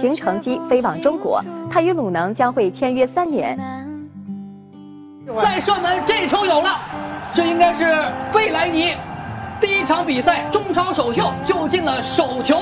[0.00, 3.58] 莱尼已经乘机飞往中国，他与鲁能将会签约三年。
[5.42, 6.78] 再射门，这球有了，
[7.34, 7.84] 这应该是
[8.32, 8.96] 费莱尼
[9.60, 12.58] 第一场比赛中超首秀就进了首球。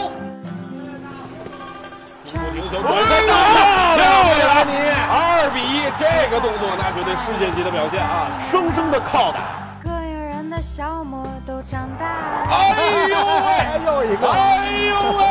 [2.27, 2.99] 漂亮，
[4.25, 4.73] 费莱尼，
[5.09, 8.29] 二比一，这个动作那绝对世界级的表现啊！
[8.51, 9.58] 生生的靠打。
[12.51, 12.55] 哎
[13.09, 13.15] 呦
[13.47, 13.51] 喂，
[13.87, 14.37] 又一个，哎
[14.89, 15.23] 呦喂，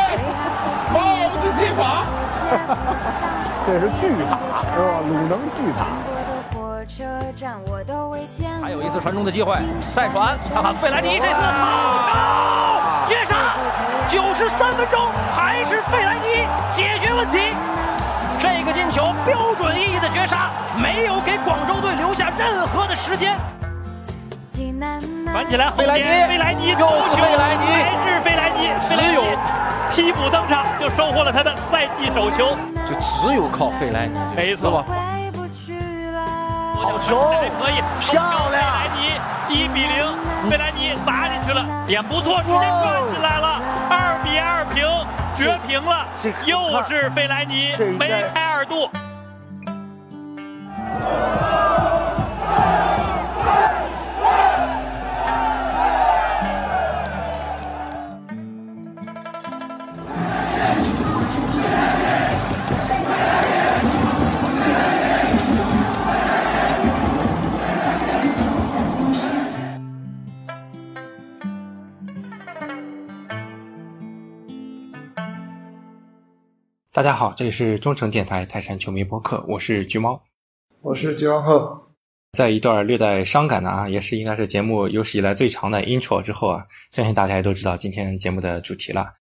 [0.93, 0.95] 帽
[1.29, 1.81] 子戏法，
[3.65, 5.01] 这是巨塔是吧？
[5.07, 5.79] 鲁能巨塔。
[8.61, 9.57] 还有一次传中的机会，
[9.95, 13.55] 再传，看看费莱尼这次好高绝杀，
[14.07, 17.53] 九十三分钟还是费莱尼解决问题。
[18.39, 20.49] 这个进球标准意义的绝杀，
[20.81, 23.37] 没有给广州队留下任何的时间。
[25.31, 29.23] 传起来，费莱尼，费莱尼，又是费莱尼，还是费莱尼，只有
[29.91, 32.55] 替补登场就收获了他的赛季首球，
[32.87, 34.71] 就只有靠费莱尼，没错。
[34.71, 34.85] 吧？
[36.79, 37.19] 好球，
[37.59, 38.51] 可以漂亮！
[38.51, 39.19] 费莱尼
[39.49, 44.87] 一比零，费莱尼砸进去了，点不错，直接转进来了，二比二平，
[45.35, 46.05] 绝平了，
[46.45, 48.89] 又是费莱尼梅开二度。
[76.97, 80.19] 大家好，这里是中诚电台泰山球迷播客，我是橘猫，
[80.81, 81.93] 我是橘猫后。
[82.31, 89.13] 在一段略带伤感的啊，也是应该是节目有史以来最长的 intro 之后啊，相信大家也都知道今天节目的主题了。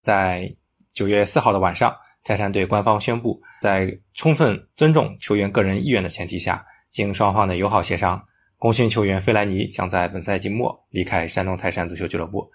[0.00, 0.56] 在
[0.94, 8.24] 九月四号的晚上，泰山队官方宣布，在充分尊重球员个人意愿的前提下，经双方的友好协商，
[8.56, 12.50] 功勋球员费莱尼将在本赛季末离开山东泰山足球俱乐部。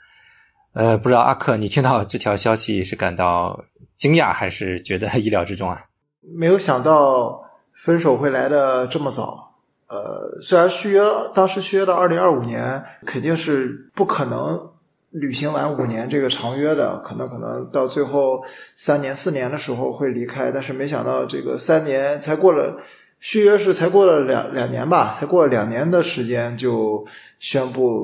[0.74, 3.66] 呃，不知道阿克，你听到这条消息是感到
[3.98, 5.86] 惊讶还是觉得意料之中啊？
[6.22, 7.44] 没有想到
[7.74, 9.56] 分手会来的这么早。
[9.88, 11.02] 呃，虽然续约
[11.34, 14.70] 当时续约到二零二五年，肯定是不可能
[15.10, 18.44] 履行完五年这个长约的，可能可能到最后
[18.76, 22.78] 三年四年的时候会离开，但是没想到这个三年才过了，
[23.20, 27.08] 续约是才过了两两年吧，才过了两年的时间就
[27.40, 28.04] 宣布。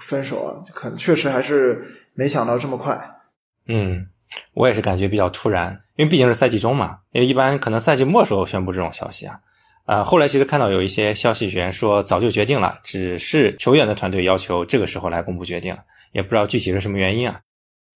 [0.00, 2.98] 分手啊，可能确实还是没想到这么快。
[3.66, 4.06] 嗯，
[4.54, 9.40] 我也是感觉比较突然，因为毕竟是赛季中嘛，因为一般可能赛季末时候宣布这种消息啊。
[9.86, 15.76] 呃，后来其实看到有一些消息源说早就决定了，只是球员的团队要求这个时候来公布决定，
[16.12, 17.40] 也不知道具体是什么原因啊。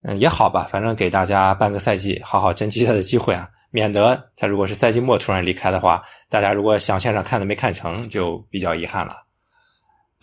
[0.03, 9.15] 嗯，也好吧，反正给大家半个赛季好好珍惜他的机会啊，免得他如果是赛季末突然离开的话，大家如果想线上看的没看成，就比较遗憾了。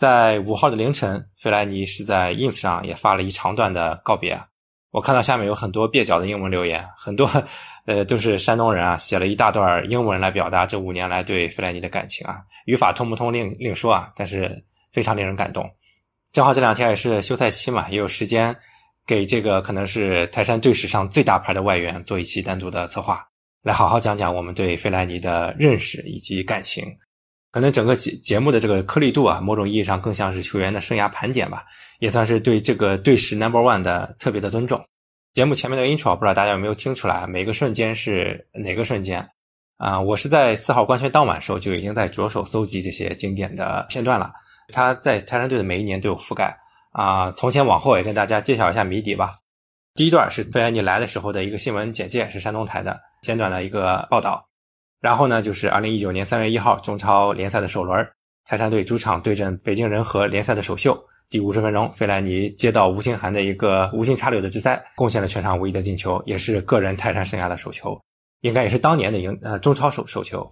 [0.00, 4.40] 在五号的凌晨，费莱尼是在 ins 上也发了一长段的告别。
[4.90, 7.30] 我看到下面有很多蹩脚的英文留言，很多
[7.84, 12.40] 呃都是山东人啊，写了一大段英文来表达这五年来对费莱尼的感情啊。
[12.64, 15.70] 语法通不通另另说啊，但是非常令人感动。
[16.32, 18.56] 正好这两天也是休赛期嘛，也有时间
[19.06, 23.28] 给这个可能是泰山队史上最大牌的外援做一期单独的策划，
[23.62, 26.86] 来好好讲讲我们对费莱尼的认识以及感情。
[27.50, 31.64] 可能整个节节目的这个颗粒度啊，某种意义上更像是球员的生涯盘点吧，
[31.98, 34.84] 也算是对这个队史 number one 的特别的尊重。
[35.32, 39.28] 节目前面的 intro 不知道大家有没有听出来，每个瞬间是哪个瞬间
[39.78, 40.00] 啊？
[40.00, 44.32] 我是在四号官宣当晚时候就已经在着手搜集这些经典的片段了。
[44.72, 46.56] 他在泰山队的每一年都有覆盖
[46.92, 49.34] 啊，从前往后也跟大家揭晓一下谜底吧。
[49.94, 54.49] 第一段是费莱尼来的时候的一个新闻简介，是山东台的简短的一个报道。
[55.00, 58.06] 然后呢，就是二零一九年三月一号中超联赛的首轮，
[58.44, 60.98] 泰山队主场对阵北京人和联赛的首秀。
[61.30, 67.98] 第五十分钟，费莱尼接到吴兴涵的一个无心插柳的直塞，贡献了全场唯一的进球，也是个人泰山生涯的首球，
[68.40, 70.50] 应该也是当年的赢呃中超首首球。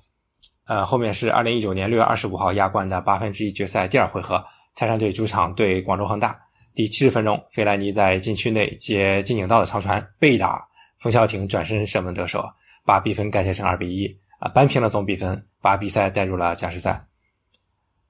[0.66, 4.42] 呃，后面是二零一九年六月二十五号亚冠的八分之一决赛第二回合，
[4.74, 6.38] 泰山队主场对广州恒大。
[6.74, 10.64] 第七十分钟，费莱尼在禁区内接金井道的长传，被打，
[11.00, 12.44] 冯潇霆转身射门得手，
[12.86, 14.16] 把比分改写成二比一。
[14.38, 17.06] 啊，扳平了总比分，把比赛带入了加时赛。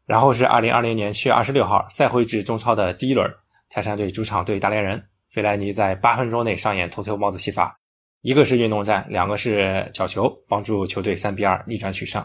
[0.06, 3.30] 然后是二零二零年七月二十六号，赛会制中超的第一轮，
[3.68, 7.78] 泰山队主场对大连人，费莱尼在八分钟内上演头球帽子戏法，
[8.22, 12.24] 一个是运动战，两个是角球，帮助球队三比二逆转取胜。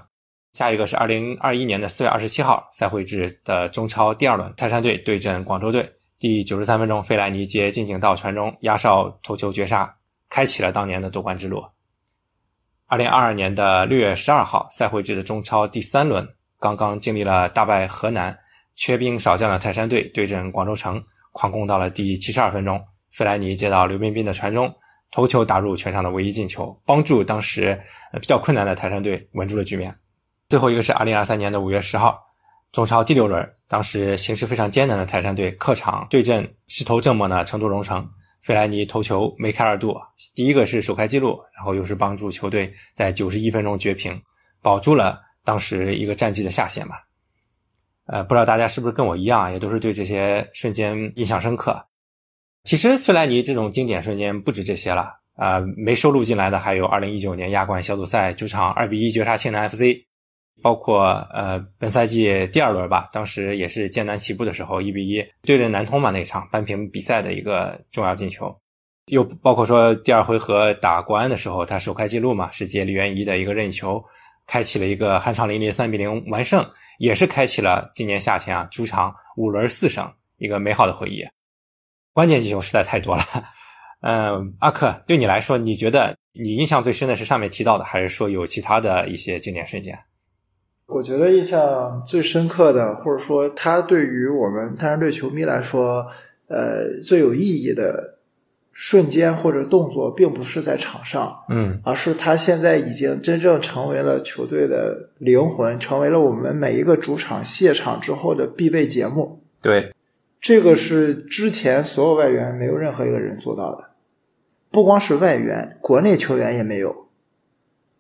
[0.54, 5.92] 下一个是二零二一年的四月二十七号赛会制的中超第二轮，泰山队对阵广州队。
[6.20, 9.94] 第九十三分钟，费莱尼接近井道传中，压哨头球绝杀，
[10.30, 11.64] 开启了当年的夺冠之路。
[12.88, 16.28] 二零二二年的六月十二号，赛会制的中超第三轮，
[16.60, 18.38] 刚刚经历了大败河南、
[18.76, 22.80] 缺兵少将的泰山队对阵广州城，狂攻到了第七十二分钟，
[23.12, 24.74] 费莱尼接到刘彬彬的传中，
[25.12, 27.80] 头球打入全场的唯一进球，帮助当时
[28.22, 29.96] 比较困难的泰山队稳住了局面。
[30.50, 32.20] 最后一个是二零二三年的五月十号。
[32.72, 38.10] 中超第六轮，当时形势非常艰难的泰山队客场对阵势头正猛的成都蓉城，
[38.44, 39.96] 费莱尼头球梅开二度，
[40.36, 44.22] 第一个是首开纪录，然后又是帮助球队在九十一分钟绝平，
[44.62, 47.04] 保住了当时一个战绩的下限吧。
[48.06, 51.82] 呃，不知道大家是不是跟我一样，也都是对这些瞬间印象深刻。
[52.66, 60.06] 其实费莱尼这种经典瞬间不止这些了，啊，没收录进来的还有二零一九年亚冠小组赛主场二比一绝杀庆南 FC。
[60.62, 68.56] 包括呃，本赛季第二轮吧，当时也是艰难起步的时候，一比一对阵南通嘛那场扳平比赛的一个重要进球，
[69.08, 74.02] 又包括说第二回合打国安的时候，他首开纪录嘛，是接李元一的一个任意球，
[74.48, 76.66] 开启了一个酣畅淋漓三比零完胜，
[77.00, 81.26] 也是开启了今年夏天啊主场五轮四胜一个美好的回忆。
[82.14, 83.24] 关键进球实在太多了，
[84.02, 90.00] 嗯，阿克对你来说，你觉得你印象最深的是上面提到的，还是说有其他的一些经典瞬间？
[90.86, 96.08] 我觉得印象最深刻的，或者说他对于我们泰山队球迷来说，
[96.48, 98.20] 呃，最有意义的
[98.74, 109.42] 瞬间或者动作，并不是在场上，嗯，而是他现在已经真正成为了球队的灵魂，成为了我们每一个主场谢场之后的必备节目。
[109.62, 109.94] 对，
[110.42, 113.86] 这个是之前所有外援没有任何一个人做到的，
[114.70, 117.08] 不光是外援，国内球员也没有，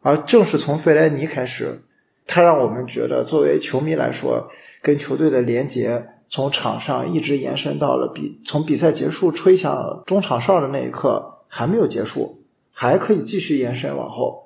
[0.02, 1.80] 而正是从费莱尼开始。
[2.26, 4.50] 他让我们觉得，作为球迷来说，
[4.82, 12.40] 跟球队的连结从场上一直延伸到了比从比赛结束吹响中场哨的那一刻还没有结束，
[12.72, 14.44] 还可以继续延伸往后。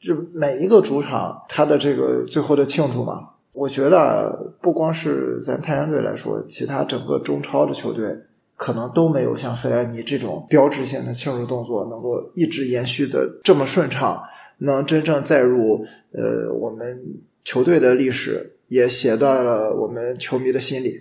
[0.00, 8.14] 就每一个主场，他的这个最后的庆祝嘛，我觉得不光是咱泰山队来说，其他整个中超的球队
[8.56, 14.22] 可能都没有像费莱尼这种标志性的庆祝动作能够一直延续的这么顺畅。
[14.58, 15.84] 能真正载入
[16.16, 16.98] 呃我们
[17.44, 20.94] 球队的历史，也写到了我们球迷的心里。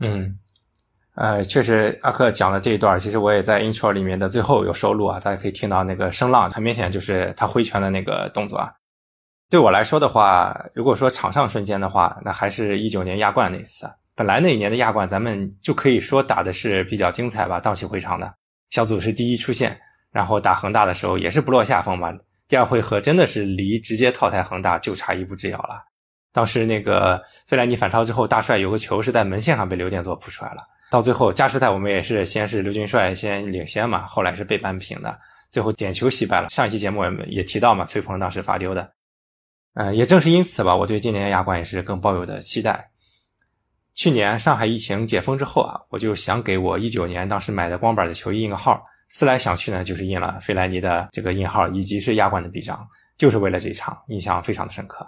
[0.00, 0.38] 嗯，
[1.14, 8.72] 呃，确实，阿克讲的这一段，其实我也在 intro 里面的最后有收录啊，大家可以听到那个声浪，很明显就是他挥拳的那个动作啊。
[9.50, 13.88] 对我来说的话，如果说场上瞬间的话，那还是一九年亚冠那一次。
[14.14, 18.34] 本来那一年的亚冠，咱们就可以说打的是比较精彩吧，荡气回肠的。
[18.70, 19.78] 小组是第一出线，
[20.10, 22.12] 然后打恒大的时候也是不落下风吧。
[22.48, 25.84] 第二回合真的是离直接淘汰恒大就差一步之遥了。
[26.32, 30.62] 当时那个费莱尼反超之后，大帅有个球是在门线上被刘殿座扑出来了。
[30.90, 35.18] 到最后加时赛，我们也是先是刘军帅先领先嘛，后来是被扳平的，
[35.50, 36.48] 最后点球惜败了。
[36.48, 38.90] 上一期节目也也提到嘛，崔鹏当时罚丢的。
[39.74, 42.90] 嗯，也正是因此吧，我对今年亚冠也是更抱有的期待。
[43.94, 48.82] 去年上海疫情解封之后啊，我就想给我一九年当时买的光板的球衣印个号。
[49.10, 52.86] 思来想去呢，就是印了费莱尼的这个印号，以及是亚冠的臂章，
[53.16, 55.06] 就是为了这一场，印象非常的深刻。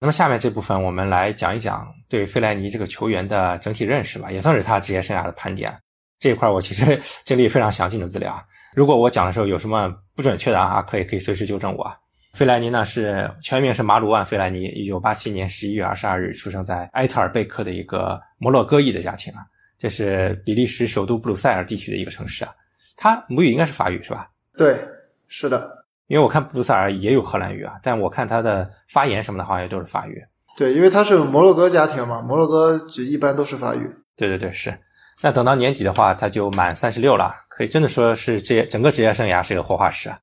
[0.00, 5.72] 那么下面这部分，我们来讲一讲对费莱尼这个球员的整体认识吧，也算是他职业生涯的盘点。
[6.18, 8.36] 这一块我其实 整理非常详尽的资料，
[8.74, 12.01] 如果我讲的时候有什么不准确的啊，可以可以随时纠正我。
[12.32, 19.44] 费莱尼呢是全名是马鲁万·费莱尼，一九八七年十一月二十二日出生在埃特尔贝克的一个摩洛哥裔的家庭啊，
[19.78, 22.54] 这是比利时首都布鲁塞尔地区的一个城市啊。
[22.96, 24.30] 他母语应该是法语是吧？
[24.56, 24.82] 对，
[25.28, 25.84] 是的。
[26.06, 30.24] 因为我看布鲁塞尔也有荷兰语啊，但我看他的发言什么的，好像也都是法语。
[30.56, 33.94] 对，因为他是摩洛哥家庭嘛，摩洛哥就一般都是法语。
[34.16, 34.74] 对对对，是。
[35.20, 40.18] 那等到年底的话，他就满三十六了，可以真的说是职业整个职业生涯是个活化石啊。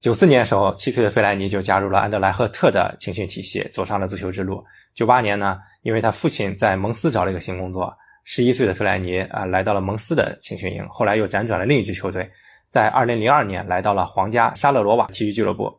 [0.00, 4.64] 九四年的时候，七岁的费莱尼就加入了安德莱赫特的青训体系，走上了足球之路。
[4.94, 12.30] 九八年呢，因为他父亲在蒙斯找了一个新工作，十一岁的费莱尼啊来到了蒙斯的青训营，后来又辗转了另一支球队，
[12.70, 15.70] 在二零零二年来到了皇家沙勒罗瓦体育俱乐部。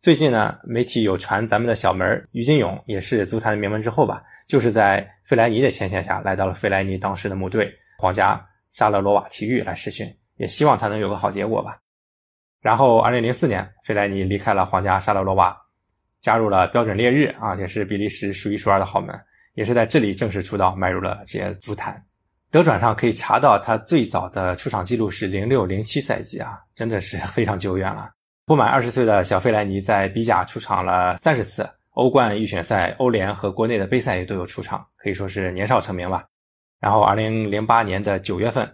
[0.00, 11.76] 最近呢，媒体有传咱们的小门于金勇也是足坛的名门之后吧，就是在费莱尼的牵线下来到了费莱尼当时的母队皇家沙勒罗瓦体育来试训，也希望他能有个好结果吧。
[12.66, 15.56] 然后，二零零四年，费莱尼离开了皇家沙勒罗瓦，
[16.20, 19.16] 加入了标准烈日啊，也是比利时数一数二的豪门。
[19.54, 22.04] 也是在这里正式出道，迈入了职业足坛。
[22.50, 28.10] 德转上可以查到他最早的出场记录是零六零七赛季啊，真的是非常久远了。
[28.46, 36.24] 不满二十岁的小费莱尼在比甲出场了三十次，欧冠预选赛、欧联和国内的杯赛也都有出场，可以说是年少成名吧。
[36.80, 38.68] 然后，二零零八年的九月份，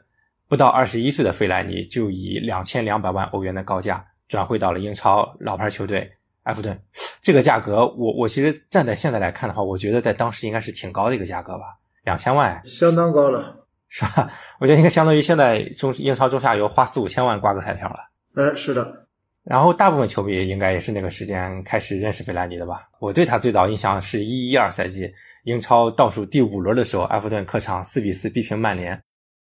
[0.53, 6.79] 不到二十一岁的费莱尼就以两千两百万欧元的高价转会到了英超老牌球队埃弗顿。
[7.23, 14.29] 这个价格，我我其实站在现在来看的话，我觉得在当时应该是挺高的一个价格吧，两千万，相当高了，是吧？
[14.61, 18.01] 我觉得应该相当于现在中英超中下游花四五千万刮个彩票了。
[18.35, 19.07] 哎，是的。
[19.45, 22.91] 然后大部分球迷应该也是那个时间开始认识费莱尼的吧？
[23.01, 25.11] 我对他最早印象是一一二赛季
[25.45, 29.03] 英超倒数第五轮的时候，埃弗顿客场四比四逼平曼联。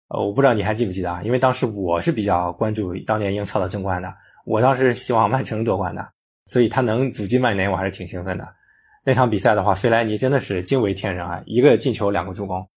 [0.09, 1.21] 呃，我不知道你还记不记得啊？
[1.23, 4.13] 因为当时我是比较关注当年英超的争冠的，
[4.45, 6.07] 我当时希望曼城夺冠的，
[6.45, 8.47] 所以他能阻击曼联，我还是挺兴奋的。
[9.03, 11.41] 那场比赛的话，费莱尼真的是惊为天人啊！
[11.45, 12.67] 一个进球，两个助攻，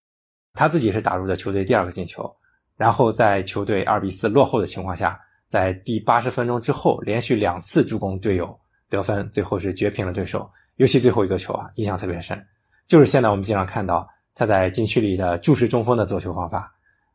[0.55, 2.31] 他自己是打入的球队第二个进球，
[2.77, 5.21] 然后在球队二比四落后的情况下。
[5.51, 8.57] 在第八十分钟之后，连续两次助攻队友
[8.89, 10.49] 得分，最后是绝平了对手。
[10.77, 12.41] 尤其最后一个球啊，印象特别深，
[12.87, 16.73] 就是现在我们经常看到他在禁区里的注视中锋的做球方法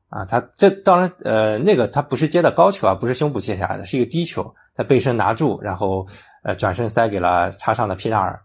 [0.09, 0.25] 啊。
[0.25, 6.05] 他这当然呃，那个他不是接的高球啊，不是胸部接下来的，是一个低球，他背身拿住，然后
[6.43, 8.39] 呃转身塞给了插上的皮纳尔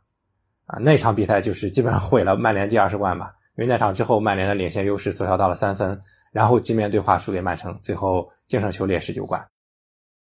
[0.67, 0.79] 啊。
[0.79, 6.01] 那场比赛就是基本上毁了曼联第二十冠吧，因为那场之后曼联的领先优势缩小到了三分，
[6.33, 9.45] 然后直面对话输给曼城，最后净胜球劣势九冠。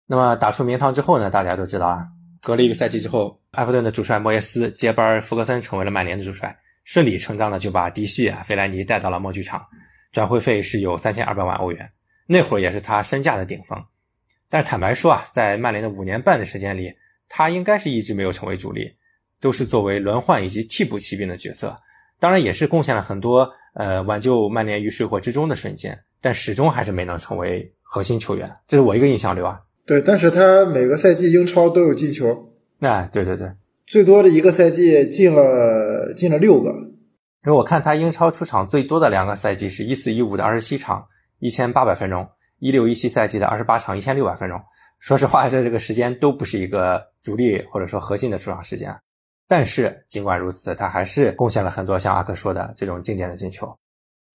[0.07, 1.29] 那么打出名堂之后呢？
[1.29, 2.07] 大家都知道啊，
[2.41, 9.61] 隔了一个赛季之后，埃弗顿的主帅莫耶斯接班福格森成为了曼联的主帅，顺理成章的就把嫡系啊费莱尼带到了默剧场，
[10.17, 11.91] 转会费是有三千二百万欧元，
[12.27, 13.79] 那会儿也是他身价的顶峰。
[14.49, 16.91] 但是坦白说啊，在曼联的五年半的时间里，
[17.29, 18.91] 他应该是一直没有成为主力，
[19.43, 21.77] 都是作为轮换以及替补骑兵的角色，
[22.19, 29.61] 当然也是贡献了很多呃挽救曼联于水火之中的瞬间，但始终还是没能成为核心球员，这是我一个印象流啊。
[29.85, 32.55] 对，但是他每个赛季英超都有进球。
[32.81, 33.53] 哎，对对对，
[33.87, 36.73] 最多的一个赛季进了进了六个。
[37.47, 41.07] 因为我看他英超出场最多的两个赛季是一四一五的二十七场，
[41.39, 42.25] 一千八百分钟；
[42.59, 44.61] 一六一七赛季的二十八场，一千六百分钟。
[44.99, 48.93] 说实话，这这个时间都不是一个主力或者说核心的出场时间。
[49.47, 53.73] 但是尽管如此，他还是贡献了很多像阿克说的这种经典的进球。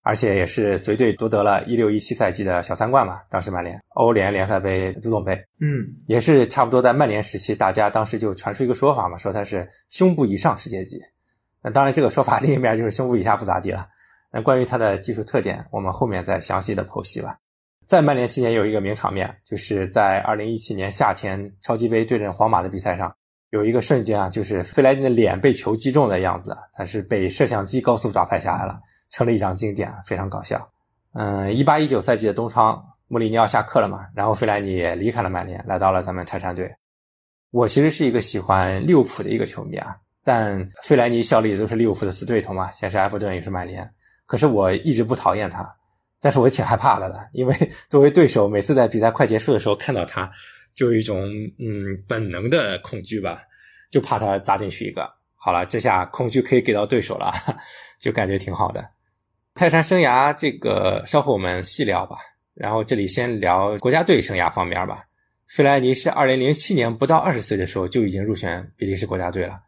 [0.03, 10.98] 而且也是随队夺得了一六一七赛季的小三冠嘛，当时曼联欧联联赛杯、足总杯，嗯，也是差不多在曼联时期，大家当时就传出一个说法嘛，说他是胸部以上世界级。
[11.63, 13.88] 那当然，这个说法 另一面就是胸部以下不咋地了。
[14.32, 17.38] 那关于他的技术特点，我们后面再详细的剖析吧。
[17.88, 23.13] 在曼联期间有一个名场面，就是在二零一七年夏天超级杯对阵皇马的比赛上，
[23.50, 28.80] 有一个瞬间啊，就是费莱尼的脸被球击中的样子，他是被摄像机高速抓拍下来了。
[29.10, 30.70] 成了一张经典，非常搞笑。
[31.13, 36.74] 嗯，一八一九赛季的冬窗，穆里尼奥下课了嘛，然后费莱尼也离开了曼联，来到了咱们泰山队。
[37.51, 43.90] 我其实是一个喜欢利物浦的一个球迷啊，但费莱尼效力的都是利物浦的死对头嘛，先是埃弗顿，也是曼联。
[44.25, 45.75] 可是我一直不讨厌他，
[46.20, 50.32] 但是我挺害怕的的，因为作为对手，每次在比赛快结束的时候看到他，
[50.74, 51.28] 就有一种
[51.60, 53.42] 嗯本能的恐惧吧，
[53.90, 55.12] 就怕他砸进去一个。
[55.36, 57.34] 好了，这下恐惧可以给到对手了，
[58.00, 58.88] 就感觉挺好的。
[59.56, 62.18] 泰山生涯这个稍后我们细聊吧，
[62.54, 65.04] 然后这里先聊国家队生涯方面吧。
[65.48, 69.60] 费莱尼是二零零七年不到二十岁的时候就已经入选比利时国家队了，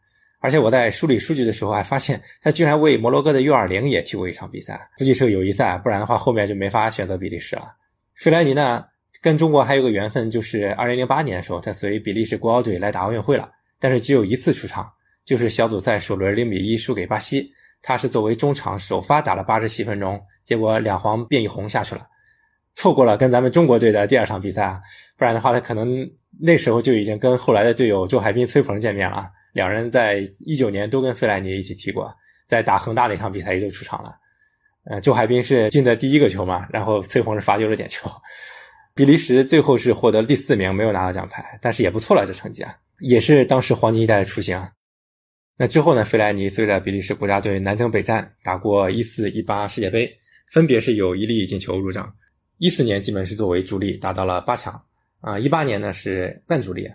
[0.43, 7.73] 而且我在梳理数据的时候还发现他居然为摩洛哥的 U 二零也踢过一场比赛，估计是个友谊赛，不然的话后面就没法选择比利时了。
[8.13, 8.83] 费莱尼呢
[9.21, 14.91] 跟中国还有个缘分，就是二零零八年的时候他随比利时国奥队来打奥运会了，但是只有一次出场，
[15.23, 17.49] 就是小组赛首轮零比一输给巴西。
[17.81, 22.05] 他是作为中场首发打了八十七分钟，结果两黄变一红下去了，
[22.75, 24.81] 错过了跟咱们中国队的第二场比赛啊！
[25.17, 26.05] 不然的话，他可能
[26.41, 29.29] 那时候就已经跟后来的队友周海滨、崔鹏见面了。
[29.53, 32.13] 两人在一九年都跟费莱尼一起踢过，
[32.45, 34.13] 在打恒大那场比赛也就出场了。
[34.85, 38.11] 呃，周海滨是进的第一个球嘛，然后崔鹏是罚丢了点球。
[38.93, 44.61] 比利时最后是获得了第四名，没有拿到奖牌，但是也不错了，这成绩啊，也是当时黄金一代的雏形。
[45.55, 46.03] 那之后呢？
[46.03, 50.11] 费莱尼随着比利时国家队南征北战，打过一四、一八世界杯，
[50.51, 52.11] 分别是有一粒进球入账。
[52.57, 54.83] 一四年基本是作为主力打到了八强，
[55.21, 56.89] 啊，一八年呢是半主力，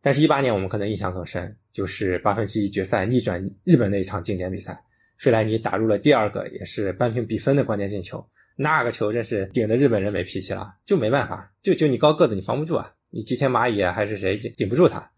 [0.00, 4.80] 但是一八年我们可能印象更深，就是八分之一决赛逆转日本那一场经典比赛，
[5.18, 8.24] 费莱尼打入了第二个也是扳平比分的关键进球，
[8.56, 15.10] 那个球真是顶得日本人没脾气了，就没办法，就就你高个子你防不住啊，你吉田蚂蚁还是谁顶不住他。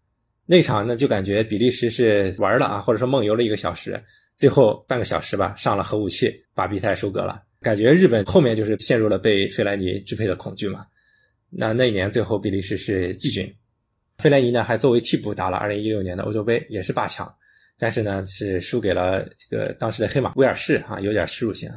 [0.47, 4.03] 那场呢就感觉比利时是玩了啊，或者说梦游了一个小时，
[4.35, 7.43] 最后半个小时吧上了核武器，把比赛收割了。
[7.61, 10.85] 感觉日本后面就是陷入了被费莱尼支配的恐惧嘛。
[11.51, 13.55] 那那一年最后比利时是季军，
[14.21, 17.33] 费莱尼呢还作为替补打了2016年的欧洲杯，也是八强，
[17.77, 21.69] 但是呢是输给了这个当时的黑马威尔士啊，有点耻辱性。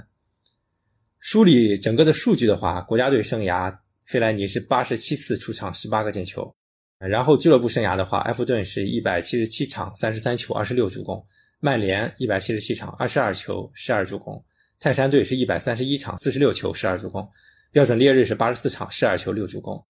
[1.21, 3.75] 梳理整个的数据的话，国家队生涯
[4.07, 6.55] 费莱尼是八十七次出场，十八个进球。
[6.99, 11.19] 然后俱乐部生涯的话，埃弗顿是一百七十七场，三十三球，二十六助攻；
[11.61, 14.37] 曼联一百七十七场，二十二球，十二助攻；
[14.79, 17.23] 泰山队是一百三十一场，四十六球，十二助攻；
[17.73, 19.83] 标准烈日是八十四场，十二球，六助攻。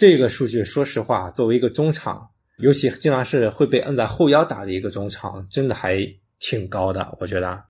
[0.00, 2.26] 这个数据，说实话，作为一个中场，
[2.56, 5.98] 尤其经常是会被摁在后腰打的一个中场，真的还
[6.38, 7.62] 挺高的，我觉得。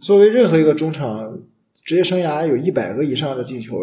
[0.00, 1.36] 作为任何一个中场，
[1.84, 3.74] 职业生涯有一百个以上的进球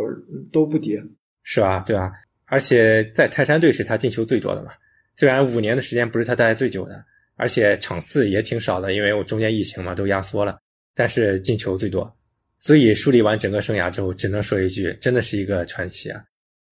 [0.53, 0.97] 都不低，
[1.43, 1.83] 是吧？
[1.85, 2.13] 对吧？
[2.45, 4.71] 而且在泰山队是他进球最多的嘛，
[5.17, 7.03] 虽然五年的时间不是他待最久的，
[7.35, 10.57] 而且场次也挺少的，因为我中间疫情嘛都压缩了，
[10.95, 12.15] 但是进球最多，
[12.57, 16.23] 所以梳理完整个生涯之后，只能说一句，真的是一个传奇啊！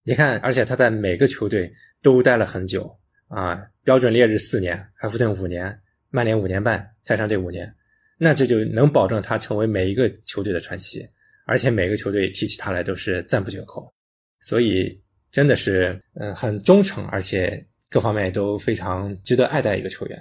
[0.04, 2.90] 你看，而且他在每个球队都待了很久
[3.28, 5.80] 啊，标准烈日四年，埃弗顿五年，
[6.10, 7.74] 曼联五年半，泰山队五年，
[8.18, 11.08] 那这就能保证他成为每一个球队的传奇，
[11.46, 13.94] 而且每个球队提起他来都是赞不绝口，
[14.42, 15.02] 所以。
[15.32, 20.20] 真的是，嗯，很忠诚，而且各方面都非常值得爱戴一个球员。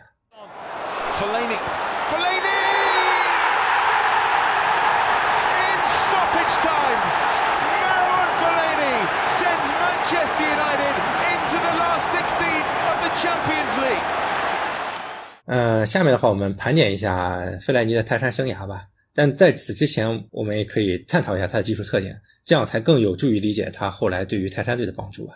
[15.48, 18.84] 呃，下面的话，我们盘点一下费莱尼的泰山生涯吧。
[19.14, 25.32] 但在此之前，我们也可以探讨一下他的技术特点，这样才更有助于理解他后来对于泰山队的帮助吧。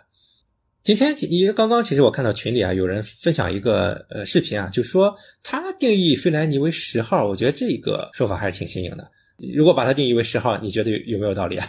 [0.83, 9.09] 今天因为刚刚，其实我看到群里啊，有人分享一个呃视频啊，就说他定义费莱尼为十号，我觉得这个说法还是挺新颖的。
[9.55, 11.65] 如果把他定义为十号，你觉得有没有道理啊？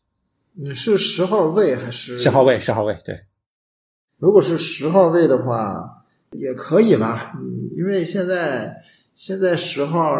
[0.56, 2.58] 你是十号位还是十号位？
[2.58, 3.20] 十号位，对。
[4.16, 8.82] 如果是十号位的话，也可以吧，嗯，因为现在
[9.14, 10.16] 现在十号。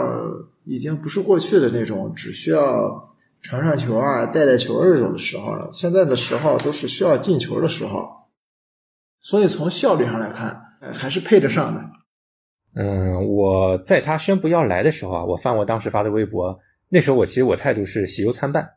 [0.64, 5.68] 已经不是过去的那种只需要传传球啊、带带球这种的时候了。
[5.72, 8.08] 现在的十号都是需要进球的时候，
[9.20, 10.62] 所以从效率上来看，
[10.92, 11.80] 还是配得上的。
[12.76, 16.56] 嗯，我在他宣布要来的时候啊，我翻我当时发的微博，
[16.88, 18.74] 那时候我其实我态度是喜忧参半。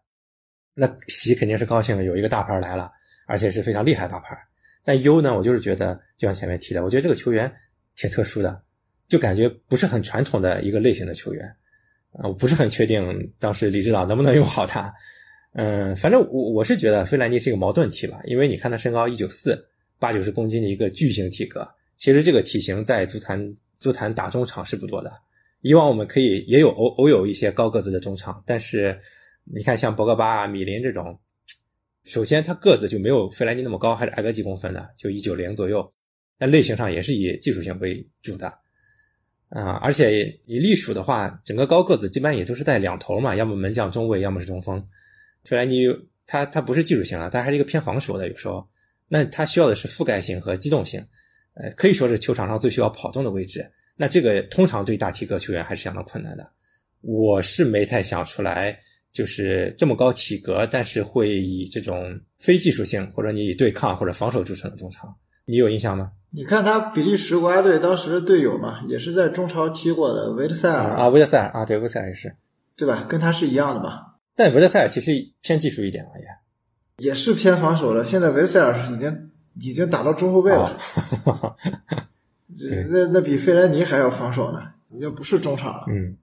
[0.74, 2.92] 那喜肯定是高兴有一个大牌来了，
[3.28, 4.36] 而且是非常厉害的大牌。
[4.84, 7.54] 但忧呢，我就是觉得，就像前面提的，我觉得这个球员
[7.96, 8.62] 挺特殊的，
[9.08, 11.46] 就感觉不是很传统的一个类型的球员。
[12.12, 14.94] 啊，我不是很确定当时李指导能不能用好他。
[15.54, 19.62] 嗯，反正我我是觉得费兰尼是一个矛盾体吧，因为你看他身高一九四，
[20.00, 25.12] 八九十公斤的一个巨型体格，其实这个体型在足坛足坛打中场是不多的。
[25.62, 28.98] 以往我们可以也有偶偶有一些高个子的中场，但是
[29.44, 31.20] 你看像博格巴啊、米林这种，
[32.04, 35.92] 首先他个子就没有费兰尼那么高，还是矮个几公分的，就一九零左右。
[36.38, 38.48] 但类型上也是以技术性为主的。
[39.50, 44.86] 啊，而且你隶属的话，整个高个子基本也都是在两头嘛，要么门将、中卫，要么是中锋。
[45.44, 45.86] 费莱尼
[46.26, 48.68] 他他不是技术型的，他还是一个偏防守的，有时候，
[49.08, 51.00] 那他需要的是覆盖性和机动性，
[51.54, 53.72] 呃，可以说是球场上最需要跑动的位置。
[53.96, 56.52] 那这个通常对大体格球员还是相当困难的。
[57.02, 58.76] 我是没太想出来，
[59.12, 66.12] 就是这么高体格，但是会以这种非技术性或者你以对抗或者防守著称的中场，你有印象吗？
[66.32, 72.36] 你看他比利时国家队当时的队友嘛，也是在中超踢过的维特塞尔啊，维特塞尔啊，对，维特塞尔也是，
[72.76, 73.06] 对吧？
[73.08, 74.02] 跟他是一样的嘛。
[74.36, 76.12] 但维特塞尔其实偏技术一点嘛，
[76.98, 78.06] 也也是偏防守的。
[78.06, 79.32] 现在维特塞尔是已经
[79.62, 80.78] 已经打到中后卫了，
[82.90, 85.86] 那那比费莱尼还要防守呢，已经不是中场了。
[85.88, 86.18] 嗯，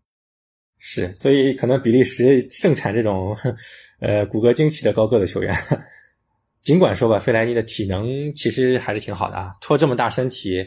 [0.77, 3.35] 是，所以可能比利时盛产这种
[4.01, 5.55] 呃骨骼惊奇的高个的球员。
[6.63, 10.65] 尽管说吧，费莱尼的体能其实还是挺好的啊，拖这么大身体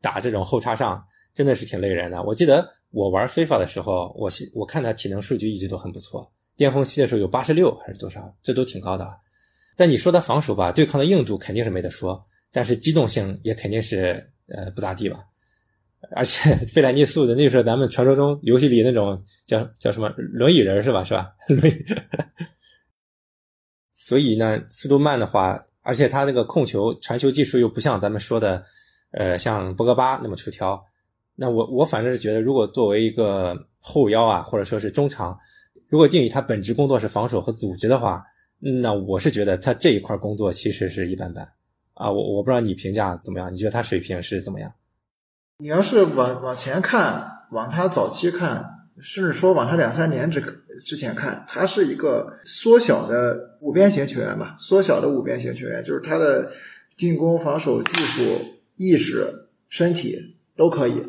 [0.00, 2.22] 打这种后插上，真的是挺累人的。
[2.24, 9.08] 我记得我玩非法的时候，我我看他体能数据一直都很不错，巅峰期的时候有八十六还是多少，这都挺高的。
[9.76, 15.20] 但你说他防守吧，对抗的硬度肯定是没得说，但是机动性也肯定是呃不咋地吧。
[16.10, 21.04] 而且费莱尼速度，那时候咱们传说中游戏里那种叫叫什么轮椅人是吧？
[21.04, 21.30] 是吧？
[21.48, 21.84] 轮椅。
[23.98, 28.62] 所以呢，速度慢的话，而且他那个控球、传球技术又不像咱们说的，
[29.12, 30.78] 呃，像博格巴那么出挑。
[31.34, 35.34] 那我我反正是觉得，如果作为一个后腰啊，或者说是中场，
[35.88, 38.22] 如果定义他本职工作是防守和组织的话，
[38.58, 41.48] 那我是觉得他这一块工作其实是一般般
[41.94, 42.10] 啊。
[42.10, 43.50] 我我不知道你评价怎么样？
[43.50, 44.70] 你觉得他水平是怎么样？
[45.56, 48.62] 你要是往往前看，往他早期看，
[49.00, 50.40] 甚至说往他两三年之
[50.86, 56.52] 之前看，他是一个缩小的五边形球员吧，缩小的五边形球员，就是他的
[56.96, 58.22] 进攻、防守、技术、
[58.76, 59.26] 意识、
[59.68, 60.16] 身体
[60.56, 61.02] 都可以。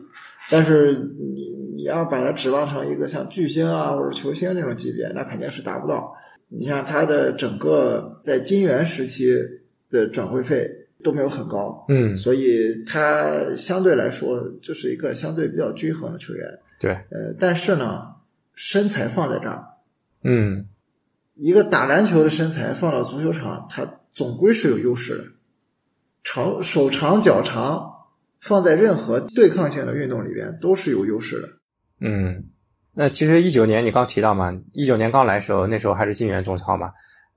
[0.49, 0.97] 但是
[1.35, 6.11] 你你要把他指望成一个像巨星啊或者球星那种级别，那肯定是达不到。
[6.49, 9.35] 你像他的整个在金元时期
[9.91, 10.67] 的转会费
[11.03, 16.47] 都没有很高，嗯，所以他相对来说就是一个相对比较均衡的球员。
[16.79, 18.01] 对，呃，但是呢，
[18.57, 19.63] 身材放在这儿，
[20.21, 20.67] 嗯，
[21.35, 25.23] 一个打篮球的身材放到足球场，他总归是有优势的，
[26.25, 27.93] 长手长脚长。
[28.39, 31.49] 放在任何对抗性的运动里边都是有优势的。
[31.99, 32.45] 嗯，
[32.93, 36.91] 那其实一九年你刚提到嘛，一九年刚来的时候，那时候还是金元中超嘛。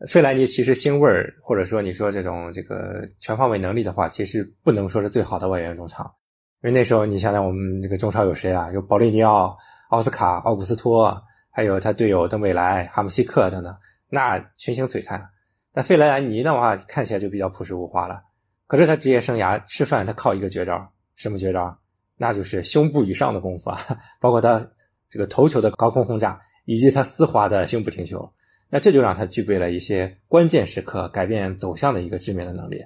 [0.06, 6.12] 费莱尼其实星味儿，或者说你说这种这个全方位能力的话，其实不能说是最好的外援中场。
[6.62, 8.70] 因为那时候你想想，我们这个中超有谁啊？
[8.72, 9.56] 有保利尼奥、
[9.88, 13.74] 奥斯卡、奥古斯托，还有他队友登贝莱、哈姆西克等等，
[14.10, 15.30] 那群星璀璨。
[15.72, 18.22] 那费莱尼的话，看起来就比较朴实无华了。
[18.66, 21.78] 可是他职业生涯吃饭，他靠一个绝招，什么绝招？
[22.16, 23.80] 那就是胸部以上的功夫啊，
[24.20, 24.70] 包括他
[25.08, 28.30] 这个头球的高空轰炸，以及他丝滑的胸部停球。
[28.68, 32.84] 那这就让他具备了一些关键时刻改变走向的一个致命的能力。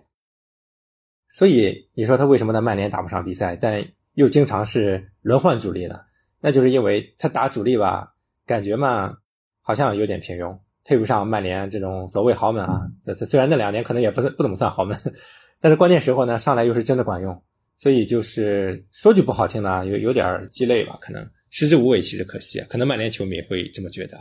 [1.34, 5.98] 所以你说他为什么在曼联打不上比赛，但又经常是轮换主力呢？
[6.40, 8.14] 那就是因为他打主力吧，
[8.46, 9.12] 感觉嘛
[9.60, 12.88] 好像有点平庸，配不上曼联这种所谓豪门啊。
[13.26, 14.96] 虽然那两年可能也不不怎么算豪门，
[15.60, 17.42] 但是关键时候呢，上来又是真的管用。
[17.76, 22.60] 所以就是说句不好听的，有有点鸡肋吧，可能食之无味，弃之可惜。
[22.68, 24.16] 可能曼联球迷会这么觉得。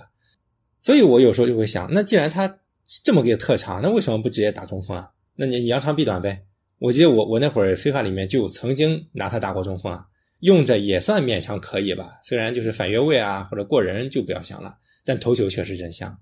[0.80, 2.58] 所以我有时候就会想，那既然他
[3.04, 5.12] 这么个特长，那为什么不直接打中锋啊？
[5.36, 6.44] 那你扬长避短呗。
[6.84, 10.06] 我记得我我那会儿非法里面就曾经拿他打过中锋啊，
[10.42, 12.20] 用着也算勉强可以吧。
[12.22, 16.18] 虽然就是反越位啊或者过人就不要想了，但头球确实真香。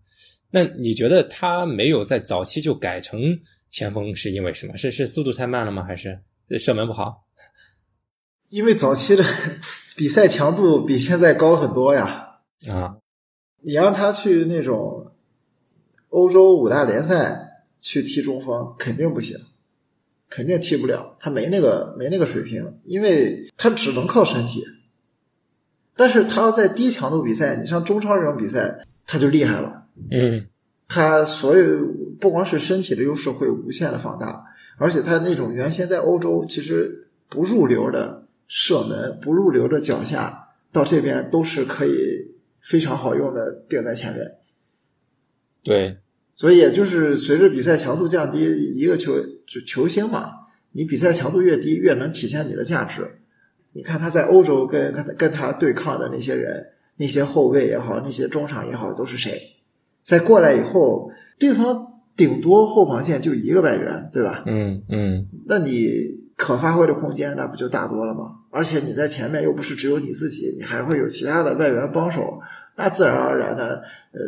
[0.51, 3.39] 那你觉得他没有在早期就改成
[3.71, 4.77] 前锋是因为什么？
[4.77, 5.81] 是是速度太慢了吗？
[5.83, 6.21] 还是
[6.59, 7.23] 射门不好？
[8.49, 9.25] 因为早期的
[9.97, 12.41] 比赛强度比现在高很多呀。
[12.69, 12.99] 啊。
[13.63, 15.11] 你让他去那种
[16.09, 19.37] 欧洲五大联赛去踢中锋，肯定不行，
[20.31, 21.15] 肯定踢不了。
[21.19, 24.65] 他没那个没那个水平，因为他只能靠身体。
[25.95, 29.85] 但是他要在低强度比赛，你像中超这种比赛，他就厉害了。
[30.09, 30.47] 嗯，
[30.87, 31.85] 他所有
[32.19, 34.43] 不光是身体的优势会无限的放大，
[34.77, 42.31] 而且他那种原先在欧洲其实不入流的射门、不入流的脚下，到这边都是可以。
[42.63, 44.37] 非常好用的顶在前面，
[45.63, 45.97] 对，
[46.35, 48.39] 所以也就是随着比赛强度降低，
[48.75, 49.15] 一个球
[49.45, 50.31] 就球星嘛，
[50.71, 53.01] 你比赛强度越低，越能体现你的价值。
[53.73, 56.65] 你看他在欧洲跟跟跟他对抗的那些人，
[56.97, 59.39] 那些后卫也好，那些中场也好，都是谁？
[60.03, 64.43] 在过来以后，对方顶多后防线就一个外援，对吧？
[64.47, 65.91] 嗯嗯，那你
[66.35, 68.39] 可发挥的空间那不就大多了吗？
[68.49, 72.39] 而且你在前面又不是只有你自己，你还会有其他的外援帮手，
[72.75, 74.19] 那自然而然的，呃，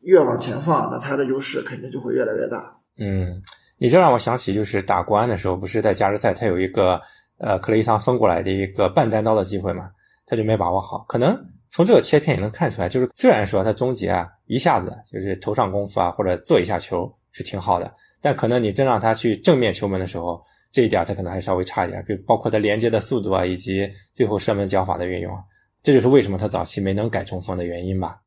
[0.00, 2.76] 越往前放，那他的优势肯定就会越来越大。
[2.98, 3.40] 嗯，
[3.78, 7.00] 你这让我想起，就是打国安的时候，不是在加时赛，他有一个
[7.38, 9.90] 呃克雷桑分过来的一个半单刀的机会嘛，
[10.26, 11.04] 他就没把握好。
[11.08, 11.38] 可能
[11.70, 20.42] 从这个切片也能看出来，就是虽然说他终结啊一下子就是头上功夫啊或者做一下球是挺好的，但可能你真让他去正面球门的时候。
[20.72, 25.36] 这一点他可能还稍微差一点，比如包括他连接的速度啊，以及最后射门脚法的运用，
[25.82, 28.20] 这就是为什么他早期没能改中锋的原因吧。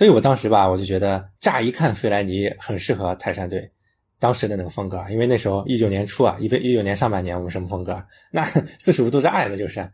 [0.00, 3.70] 所以我当时吧，我就觉得乍一看费莱尼很适合泰山队
[4.18, 8.02] 当时的那个风格，因为那时候一九年初啊，一一九年上半年我们什么风格？
[8.32, 8.42] 那
[8.78, 9.86] 四十五度炸呀，那就是。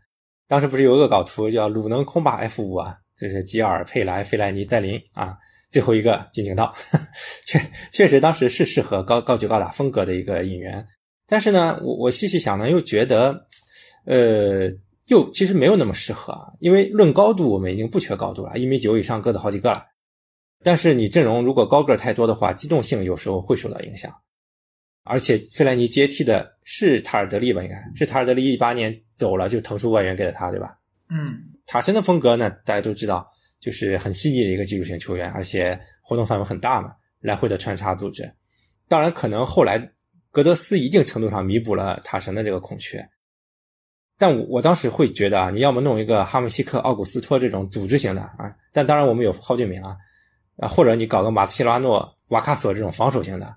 [0.47, 5.35] 当时不是有恶搞图叫鲁能空霸 F 五啊，就是吉尔、佩莱、费莱尼、戴林啊。
[5.69, 6.73] 最后一个金井道，
[7.45, 7.59] 确
[7.91, 10.87] 确实当时是适合高高举高打风格的一个引援。
[11.27, 13.45] 但是呢，我我细细想呢，又觉得，
[14.05, 14.71] 呃，
[15.07, 19.83] 又其实没有那么适合，因为论高度，我们已经不缺高度了，一米九以上个子好几个了。
[20.63, 24.11] 但是你阵容如果高个太多的话，机动性有时候会受到影响。
[25.03, 27.63] 而且费莱尼接替的是塔尔德利吧？
[27.63, 30.77] 应该是塔尔德利一八年走了，就腾出外援给了他，对吧？
[31.09, 33.27] 嗯，塔神的风格呢，大家都知道，
[33.59, 36.91] 就是很细腻的一个技术型球员，而且活动范围很大嘛，
[37.21, 38.31] 来回的穿插组织。
[38.87, 39.91] 当然，可能后来。
[40.29, 43.03] 格德斯一定程度上弥补了塔神的这个空缺，
[44.19, 49.97] 但我我当时会觉得啊，你要么弄一个哈姆西克、奥古斯托这种组织型的啊，但当然我们有蒿俊闵了
[50.57, 53.55] 啊，或者你搞个马斯切拉诺、瓦卡索这种防守型的，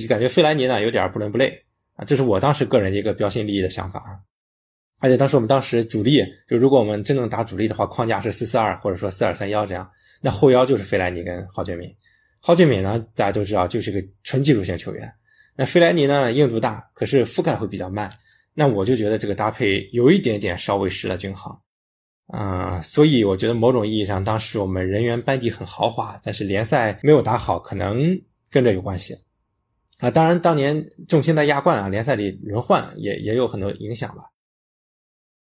[0.00, 4.20] 就感觉费莱尼呢有点不伦不类啊，这是我当时个人一个标新立异的想法啊。
[4.98, 9.90] 而且当时我们当时主力，就如果我们真正打主力的话，框架是四四二或者说四二三幺这样，
[10.22, 11.94] 那后腰就是费莱尼跟郝俊敏。
[12.40, 15.12] 郝俊敏呢，大家都知道就是个纯技术型球员，
[15.54, 18.10] 那费莱尼呢硬度大，可是覆盖会比较慢。
[18.54, 21.54] 那我就觉得这个搭配有一点点稍微失了均衡，
[22.32, 29.14] 嗯，所以我觉得某种意义上，当时我们人员班底很豪华，但是联赛没有打好，可能跟这有关系。
[30.00, 34.24] 啊，当然当年重心在亚冠啊，联赛里轮换也也有很多影响吧。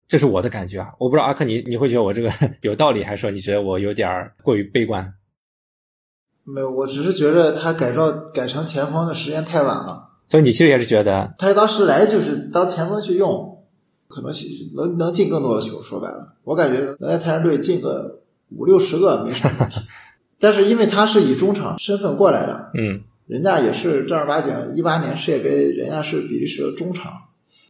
[0.08, 2.32] 这是我的感觉啊，我不知道阿克你你会觉得我这个
[2.64, 4.10] 有道理，还是说你觉得我有点
[4.42, 5.14] 过于悲观？
[6.46, 10.10] 没有，我只是觉得他改造改成前锋的时间太晚了。
[10.26, 13.59] 所以你其实也是觉得，他当时来就是当前锋去用，
[14.10, 14.34] 可能
[14.76, 15.82] 能能进更多的球。
[15.82, 18.20] 说白了，我感觉能在泰山队进个
[18.50, 19.80] 五六十个没什么问题。
[20.38, 27.14] 但是因为他是以中场身份过来的，嗯，人家也是正儿八经一八年世界杯，人家是比利时的中场。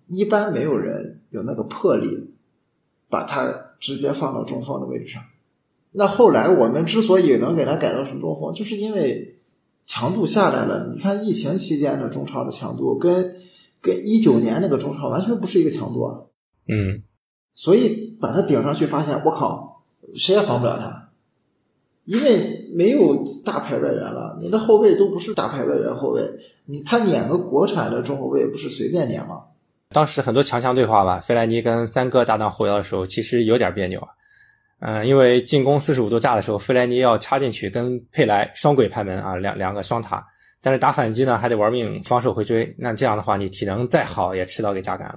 [0.07, 2.31] 一般没有人有那个魄力，
[3.09, 5.21] 把他直接放到中锋的位置上。
[5.91, 9.39] 那后来我们之所以能给他改造成中锋，就是因为
[9.85, 10.91] 强度下来了。
[10.93, 13.35] 你看疫情期间的中超的强度，跟
[13.81, 16.21] 跟一九年那个中超完全不是一个强度啊。
[16.71, 17.01] 嗯，
[17.55, 19.83] 所以把他顶上去，发现我靠，
[20.15, 21.09] 谁也防不了他，
[22.05, 24.37] 因为没有大牌外援了。
[24.39, 26.21] 你的后卫都不是大牌外援后卫，
[26.65, 29.41] 你他撵个国产的中后卫不是随便撵吗？
[29.91, 34.07] 当时很多强强对话吧，费莱尼跟三哥搭档后腰的时候，其实有点别扭啊。
[34.81, 40.25] 嗯，因为进攻四十五度炸的时候，费莱尼要插进去跟佩莱双轨拍门啊，两两个双塔。
[40.61, 42.75] 但是打反击呢，还得玩命防守回追。
[42.77, 45.15] 那这样的话，你体能再好，也迟早给榨干了。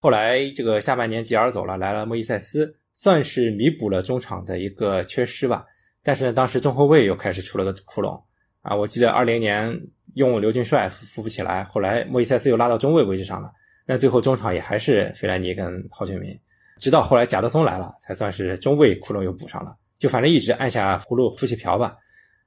[0.00, 5.66] 后来这个下半年吉尔走了，来了莫伊塞斯，算是弥补了中场的一个缺失吧。
[6.02, 8.22] 但是呢，当时中后卫又开始出了个窟窿
[8.62, 8.74] 啊。
[8.74, 9.78] 我记得二零年
[10.14, 13.50] 用刘俊帅扶扶不起来，后来莫伊塞斯又拉到中卫位置上了。
[13.86, 16.38] 那最后中场也还是费莱尼跟郝俊明，
[16.78, 19.76] 直到后来贾德松来了，才算是中卫窟窿又补上了。
[19.98, 21.96] 就反正一直按下葫芦浮起瓢吧。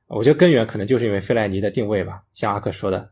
[0.08, 2.24] 我觉得根源可能就是因为费莱尼的定位吧。
[2.32, 3.12] 像阿克说的，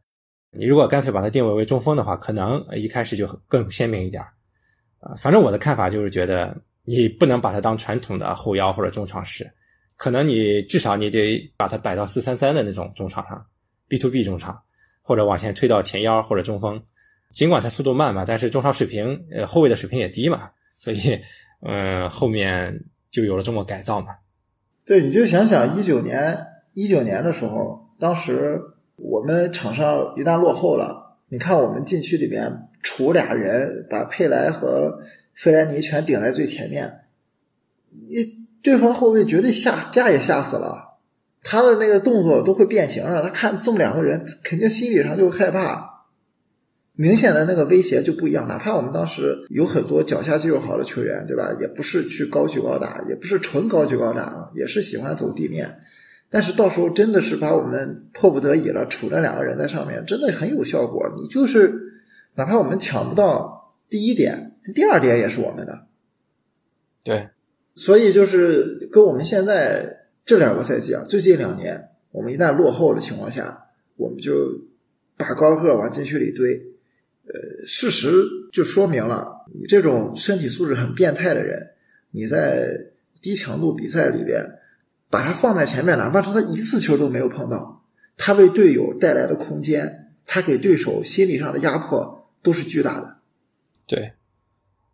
[0.52, 4.24] 你如果干脆把他定位为中锋的话，可能一开始就更鲜明一点。
[5.00, 9.50] 啊，反正我的看法就是觉得你不能把他当传统的后腰或者中场使，
[9.96, 13.46] 可能你至少你得把他摆到四三三的那种中场上
[13.88, 14.62] ，B to B 中场，
[15.02, 16.82] 或者往前推到前腰或者中锋。
[17.32, 21.20] 尽管他速度慢嘛，但是中场水平，呃，后卫的水平也低嘛，所以，
[21.62, 24.16] 嗯，后面就有了这么改造嘛。
[24.84, 28.60] 对，你就想想一九年，一九年的时候，当时
[29.02, 35.02] 我们场上一旦落后了，你看我们禁区里面除俩人，把佩莱和
[35.34, 37.02] 费莱尼全顶在最前面，
[38.08, 38.18] 你
[38.62, 40.98] 对方后卫绝对吓架也吓死了，
[41.42, 45.88] 他的那个动作都会变形了，他看这么两个人，肯定心理上就害怕。
[46.96, 51.56] 明显的那个威胁就不一样，哪怕我们当时有很多脚下技术好的球员，对吧？
[51.62, 55.80] 也不是去高举高打，也不是纯高举高打，也是喜欢走地面。
[56.30, 61.12] 但是到时候真的是把我们迫不得已了，杵着两个人在上面，真的很有效果。
[61.18, 61.74] 你就是
[62.36, 65.88] 哪怕我们抢不到第一点，第二点也是我们的。
[67.04, 67.30] 对，
[67.76, 73.66] 所以就是跟我们现在这两个赛季啊，最近两年，我们一旦落后的情况下，
[73.96, 74.32] 我们就
[75.18, 76.62] 把高个往禁区里堆。
[77.32, 78.12] 呃，事实
[78.52, 81.60] 就说明了，你这种身体素质很变态的人，
[82.12, 82.76] 你在
[83.22, 84.44] 低强度比赛里边
[85.10, 87.84] 把他放在前面，哪怕说他一次球都没有碰到，
[88.18, 93.18] 他为队友带来的空间，他给对手心理上的压迫都是巨大的。
[93.88, 94.14] 对，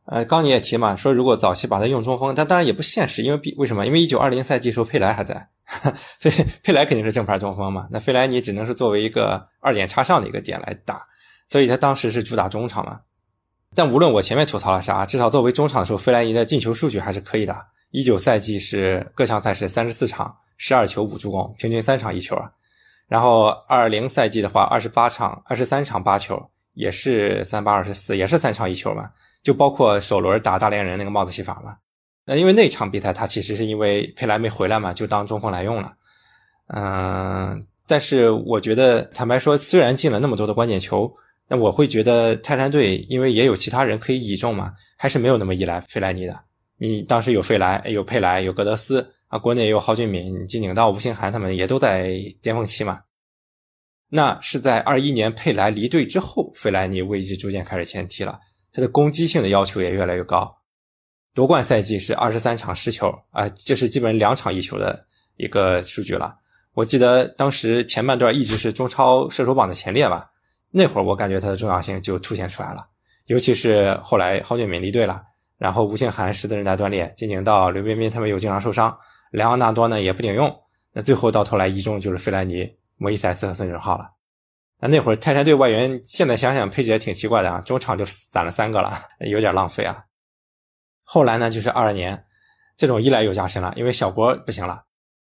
[0.06, 3.86] 呃，刚你也提嘛，说如果早期把他用中锋，但当然也不现实，因为为什么？
[3.86, 5.49] 因为一九二零赛季时候佩莱还在，
[6.19, 11.08] 所以佩莱肯定是正牌中锋嘛，那费莱尼只能是作为一个二点插上的一个点来打。
[11.47, 13.01] 所以他当时是主打中场嘛，
[13.75, 17.67] 但无论我前面吐槽了啥，至少作为中场的时候，费莱尼的进球数据还是可以的。
[17.95, 22.51] 一九赛季是各项赛事三十四场，十二球五助攻，平均三场一球啊。
[23.08, 29.10] 然后二零赛季的话，二十八场，二十三场八球，也是三八二十四，也是三场一球嘛。
[29.41, 31.77] 就包括首轮打大连人那个帽子戏法嘛。
[32.25, 35.93] 那因为那场比赛他其实是因为佩莱没回来嘛，就当中锋来用了。
[36.67, 41.10] 嗯，但是我觉得坦白说，虽然进了那么多的关键球。
[41.47, 46.38] 那我会觉得泰山队因为也有其他人可以倚重嘛，还是没有那么依赖费莱尼的。
[46.77, 53.01] 你当时有费莱，有佩莱，有格德斯啊，国内有郝俊敏、金井道、吴兴涵，他们也都在巅峰期嘛。
[54.09, 58.39] 那是在二一年佩莱离队之后，费莱尼位置逐渐开始前踢了，
[58.71, 60.55] 他的攻击性的要求也越来越高。
[61.33, 65.05] 夺冠赛季是二十三场十球啊，这是基本两场一球的
[65.38, 66.38] 一个数据了。
[66.73, 70.29] 我记得当时前半段一直是中超射手榜的前列吧。
[70.71, 72.85] 那会儿我感觉他的重要性就凸显出来了，
[73.27, 75.23] 尤其是后来郝俊敏离队了，
[75.58, 78.98] 然后吴兴涵十字韧带断裂，金井道、刘彬彬他们又经常受伤，
[79.32, 80.54] 莱昂纳多呢也不顶用，
[80.91, 84.12] 那最后到头来一中就是费莱尼、莫伊塞斯和孙准浩了。
[84.80, 90.04] 那那会儿泰山队外援，现在想想配置也挺奇怪的啊，中场就散了三个了， 有点浪费啊。
[91.04, 92.26] 后来呢，就是二二年，
[92.76, 94.84] 这种依赖又加深了，因为小国不行了，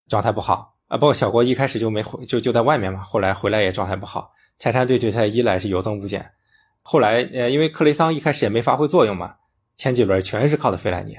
[0.09, 0.97] 状态不好啊。
[0.97, 6.33] 包括小国一开始就没回，就就在外面嘛，后来回来也状态不好，泰山队对他的依赖是有增无减。
[6.81, 9.35] 后来呃，因为克雷桑一开始也没发挥作用嘛，
[9.77, 11.15] 前几轮全是靠的费莱尼。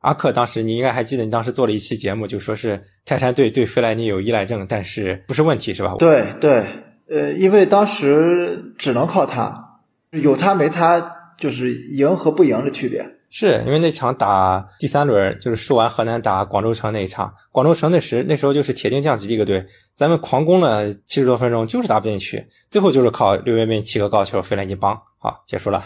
[0.00, 5.96] 阿克当时你应该还记得，你当时做了一期节目，就说是泰山队对费莱尼有依赖症，但是不是问题是吧？
[5.98, 6.64] 对对，
[7.08, 9.80] 呃，因为当时只能靠他，
[10.12, 13.04] 有他没他就是赢和不赢的区别。
[13.30, 25.82] 是因为那场打第三轮，就是输完河南打广州城那一场，广州城那时那时候就是铁定降级的一个队，咱们狂攻了七十多分钟，就是打不进去，最后就是靠刘彬彬起个高球，费莱尼帮，好结束了。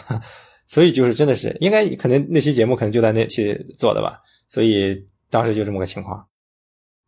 [0.65, 6.25] 所以就是真的是应该可能那期节目可能就在那期做的吧，所以当时就这么个情况。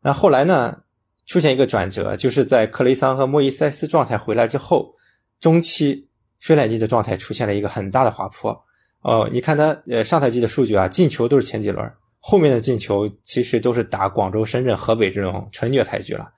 [0.01, 0.77] 那后来呢，
[1.25, 4.93] 出现一个转折，就是在克雷桑和莫伊塞斯状态回来之后，
[5.39, 6.07] 中期
[6.39, 8.63] 费莱尼的状态出现了一个很大的滑坡。
[9.01, 16.31] 哦，你看他呃上赛季的数据啊，进球都是前几轮，后面的进球其实都是打广州、深圳、河北这种纯虐菜局了。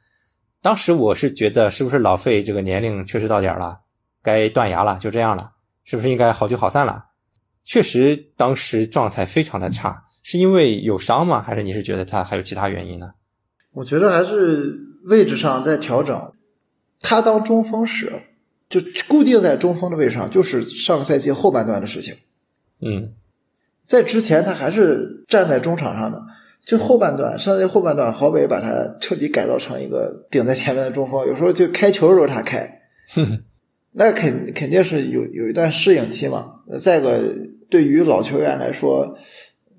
[0.62, 3.80] 当时我是觉得，是不是老费这个年龄确实到点了，
[4.21, 5.51] 该断崖了，就这样了，
[5.86, 7.06] 是不是应该好聚好散了？
[7.67, 11.41] 确实，当时状态非常的差，是因为有伤吗？
[11.41, 13.12] 还是你是觉得他还有其他原因呢？
[13.73, 16.32] 我觉得还是位置上在调整。
[17.01, 18.10] 他当中锋时，
[18.69, 22.15] 就固定在中锋的位置上，就是上个赛季后半段的事情。
[22.80, 23.13] 嗯，
[23.86, 26.23] 在之前他还是站在中场上的，
[26.65, 32.82] 就后半段，上赛季后半段，郝北把他彻底改造成一个顶在前面的中锋，有时候就开球的时候他开，
[33.91, 36.53] 那肯肯定是有有一段适应期嘛。
[36.82, 37.34] 再个，
[37.69, 39.17] 对于老球员来说，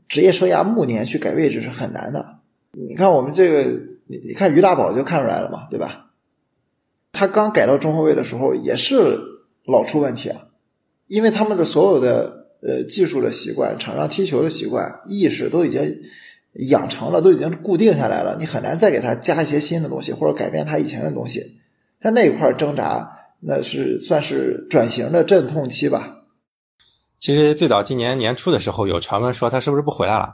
[0.09, 2.40] 职业生涯暮年去改位置是很难的。
[2.72, 3.62] 你看我们这个，
[4.07, 6.11] 你你看于大宝就看出来了嘛，对吧？
[7.12, 9.18] 他刚改到中后卫的时候也是
[9.64, 10.48] 老出问题啊，
[11.07, 12.37] 因为他们的所有的。
[12.61, 16.01] 呃，技术的习惯、场上踢球的习惯、意识都已经
[16.68, 18.37] 养成了，都已经固定下来了。
[18.37, 21.61] 你很难再给他加一些新的东西，或者改变他以前的东西。
[22.03, 26.17] 像那一块挣扎，那是算是转型的阵痛期吧。
[27.18, 30.33] 其实最早今年年初的时候，有传闻说他是不是不回来了，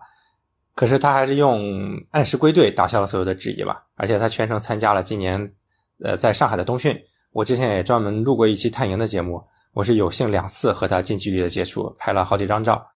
[0.74, 1.62] 可是他还是用
[2.10, 3.84] 按时归队打消了所有的质疑吧。
[3.96, 5.52] 而且他全程参加了今年
[6.02, 6.96] 呃在上海的冬训。
[7.32, 9.42] 我之前也专门录过一期探营的节目。
[9.72, 12.86] 我是有幸两次和他近距离的接触，拍了好几张照，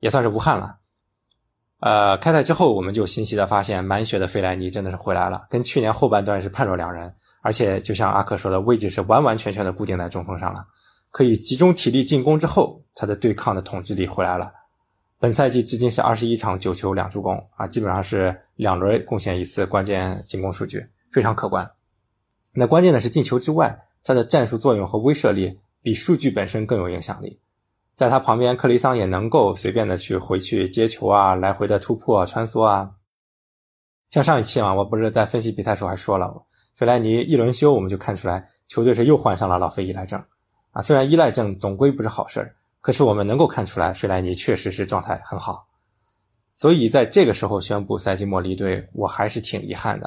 [0.00, 0.78] 也算是无憾了。
[1.78, 7.14] 呃，开赛之后，我们就欣喜的发现，满血的费莱尼真的是回来了，跟去年后半段是判若两人。
[7.40, 10.64] 而且就像阿克说的，位置是完完全全的固定在中锋上了，
[11.14, 14.52] 可以集中体力进攻之后，他的对抗的统治力回来了。
[15.20, 21.70] 本赛季至今是二十一场九球两助攻啊，基本上是两轮贡献一次关键进攻数据，非常可观。
[22.52, 25.60] 那关键的是进球之外，他的战术作用和威慑力。
[25.84, 27.38] 比数据本身更有影响力，
[27.94, 32.92] 在他旁边，克雷桑也能够随便的去回去接球啊，来回的突破、穿梭啊。
[34.10, 40.24] 像上一期啊，我不是在分析比赛时候还说了，费莱尼一轮休，我们就看出来球队是又患上了老费依赖症
[40.74, 40.82] 啊。
[40.82, 45.66] 虽然依赖症总归不是好事儿可是我们能够看出来，费莱尼确实是状态很好。
[46.54, 50.06] 所以在这个时候宣布赛季末离队，我还是挺遗憾的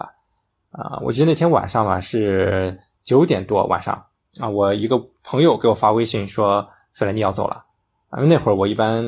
[0.69, 0.99] 啊。
[1.01, 4.05] 我记得那天晚上嘛，是九点多晚上。
[4.39, 7.65] 啊，我一个朋友给我发微信说费莱尼要走了，
[8.17, 9.03] 因为那会儿我一般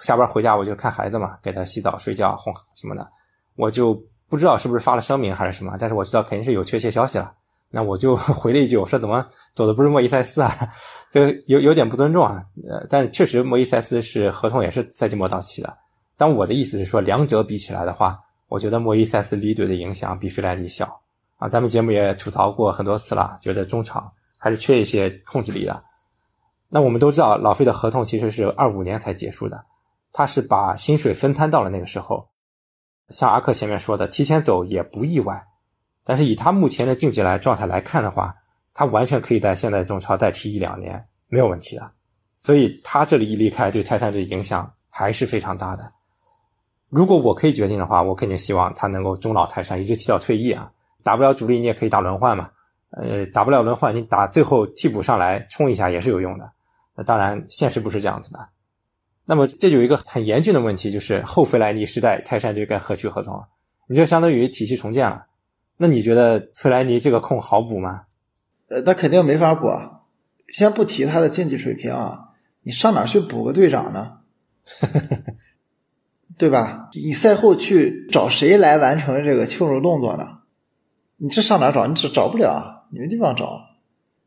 [0.00, 3.08] 下班回家我就看孩子嘛，给他洗澡、睡觉、哄什么的，
[3.54, 3.94] 我就
[4.28, 7.32] 不知道是不是发了声明还是什么，但是我知道肯定是有确切消息了。
[7.70, 10.52] 那我就 回了一句，我说怎么走的不是莫伊塞斯啊？
[11.12, 12.42] 这个有有点不尊重啊。
[12.66, 15.76] 呃，但确实莫伊塞斯是合同也是赛季末到期的。
[16.16, 21.02] 但我的意思是说，两者比起来的话，我觉得莫伊塞斯离队的影响比费莱尼小
[21.36, 21.50] 啊。
[21.50, 24.10] 咱们节目也吐槽过很多次了，觉得中场。
[24.44, 25.84] 还是缺一些控制力的。
[26.68, 29.66] 那我们都知道，老费的合同其实是二五年才结束的，
[30.10, 32.30] 他是把薪水分摊到了那个时候。
[33.10, 35.46] 像阿克前面说的，提前走也不意外。
[36.02, 38.34] 但是以他目前的竞技来状态来看的话，
[38.74, 41.90] 他完全可以在现在中超再踢一两年，没有问题的。
[42.38, 45.92] 所以他这里一离开，对泰山队影响还是非常大的。
[46.88, 50.72] 如果我可以决定的话，我肯定希望他能够终老泰山，一直踢到退役啊。
[51.02, 52.50] 打不了主力，你也可以打轮换嘛。
[52.90, 56.52] 呃，打不了轮换，你打最后替补上来冲一下也是有用的。
[56.94, 58.48] 那当然，现实不是这样子的。
[59.24, 63.42] 那么这有一个很严峻的问题，就是后费莱尼时代，泰山队该何去何从？
[63.88, 65.26] 你这相当于体系重建了。
[65.76, 68.02] 那你觉得费莱尼这个空好补吗？
[68.72, 69.66] 呃，那肯定没法补。
[69.66, 70.00] 啊
[70.48, 72.28] 先不提他的竞技水平啊，
[72.62, 74.18] 你上哪去补个队长呢？
[76.36, 76.90] 对吧？
[76.92, 80.40] 你赛后去找谁来完成这个庆祝动作呢？
[81.16, 81.86] 你这上哪找？
[81.86, 83.60] 你找找不了，你没地方找。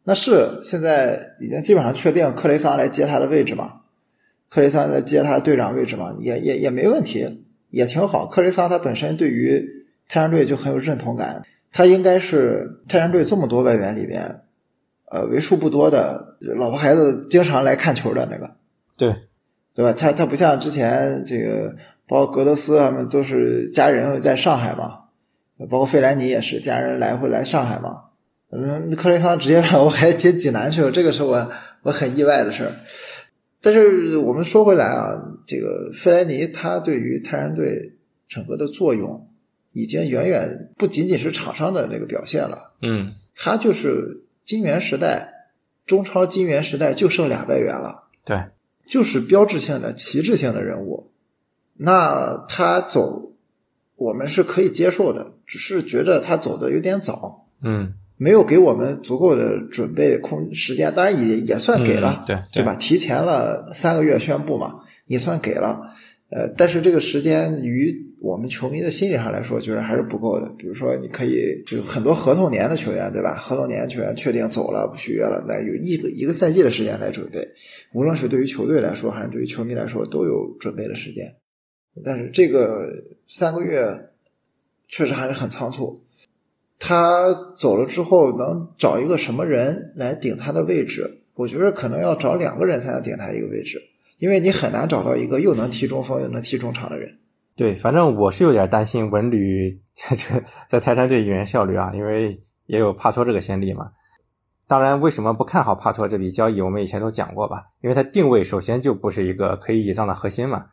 [0.03, 3.81] 那是现在已经基本上确定克雷桑来接他的位置嘛？
[4.49, 6.15] 克雷桑来接他队长位置嘛？
[6.19, 8.25] 也也也没问题，也挺好。
[8.25, 14.41] 克雷桑他本身对于泰山队就很有认同感，他应该是泰山队这么多外援里边，
[15.11, 18.55] 呃，为数不多的老婆孩子经常来看球的那个。
[18.97, 19.13] 对，
[19.73, 19.93] 对吧？
[19.93, 21.75] 他他不像之前这个，
[22.07, 24.99] 包括格德斯他们都是家人在上海嘛，
[25.69, 28.03] 包括费兰尼也是家人来回来上海嘛。
[28.51, 31.51] 嗯，克雷桑直接 让我还接济南去了，这个是我
[31.81, 32.71] 我很意外的事儿。
[33.61, 37.97] 但是我们说回来啊，这个费莱尼他对于泰山队
[38.29, 39.27] 整个的作用，
[39.75, 42.71] 已经远远不仅仅是场上的那个表现了。
[42.81, 45.31] 嗯，他就是金元时代
[45.85, 48.39] 中超金元时代就剩俩外援了，对，
[48.87, 51.11] 就是标志性的旗帜性的人物。
[51.75, 53.33] 那他走，
[53.97, 57.47] 我们是可以接受的，只是觉得他走的有点早。
[57.61, 57.93] 嗯。
[58.17, 62.73] 没有给我们足够的准备空时间，当然也也算给了，对对吧？
[62.75, 65.93] 提前了三个月宣布嘛，也算给了。
[66.29, 70.51] 呃，但是这个时间于我们球迷的心理上来说，就是还是不够的。
[70.57, 73.35] 比如说，你可以就很多合同年的球员，对吧？
[73.35, 77.47] 合同年球员确定走了不续约了，那有一个一个赛季的时间来准备，
[77.93, 81.35] 无论是对于球队来说，还是对于球迷来说，都有准备的时间。
[82.03, 82.89] 但是这个
[83.27, 84.09] 三个月
[84.87, 86.03] 确实还是很仓促。
[86.79, 91.21] 他走了之后，能找一个什么人来顶他的位置？
[91.35, 93.81] 我觉得可能要找两个人才能顶他一个位置，
[94.17, 97.19] 因为你很难找到一个又能踢中锋又能踢中场的人。
[97.55, 103.91] 对，反正我是有点担心文旅 这在泰山队引援效率啊，因为也有帕托这个先例嘛。
[104.67, 106.59] 当然，为什么不看好帕托这笔交易？
[106.59, 110.65] 我们以前都讲过吧，因为他定位首先就不是一个可以倚仗的核心嘛。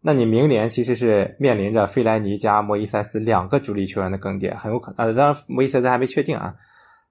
[0.00, 5.06] 那你明年其实是面临着费莱尼加莫伊塞斯两个主力球员的更迭，很有可能。
[5.06, 6.54] 呃，当然莫伊塞斯还没确定啊。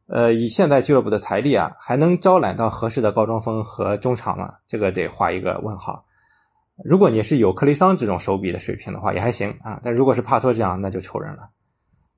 [0.07, 4.55] 呃，以现在俱乐部的财力啊，还能招揽到合适的高中锋和中场吗？
[4.67, 6.05] 这个得画一个问号。
[6.83, 9.79] 如果你是有克雷桑这种手笔的水平的话，也还行啊。
[9.83, 11.49] 但如果是帕托这样，那就愁人了。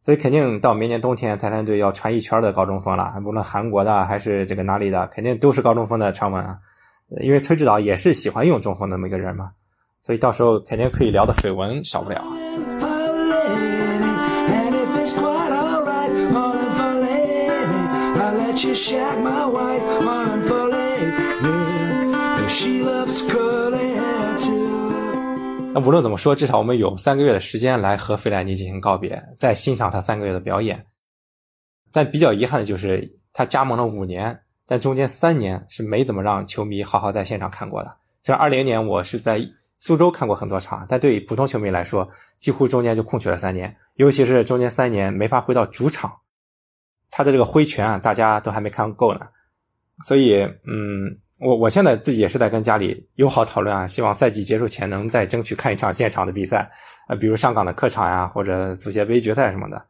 [0.04, 6.58] 所以肯定到明年冬天，泰山队要传一圈的高中锋了，无论韩国的还是这个哪里的，肯定都是高中锋的传闻啊。
[7.22, 9.52] 因为崔指导也是喜欢用中锋那么一个人嘛。
[10.04, 12.24] 所以到时候肯定可以聊的绯闻少不了。
[18.58, 30.86] She shot my white carpet clean and she loves cullen too 那无论怎么说，至少我们有三个月的时间来和费莱尼进行告别，再欣赏他三个月的表演。
[31.92, 37.98] 但比较遗憾的就是，他加盟了五年，但中间三年是没怎么让球迷好好在现场看过的。
[38.24, 39.46] 像二零年，我是在。
[39.78, 46.12] 苏州看过很多场，但对于普通球迷来说，几乎中间就空缺了三年，尤其是中间三年没法回到主场，
[47.18, 49.22] 他的这个挥拳啊，大家都还没看够呢。
[50.06, 56.70] 所以，嗯，我我现在自己也是在跟家里友好讨论啊，希望赛季结束前能再争取看一场现场的比赛，
[57.08, 59.86] 呃，比如上港的客场呀，或者足协杯决赛什么的。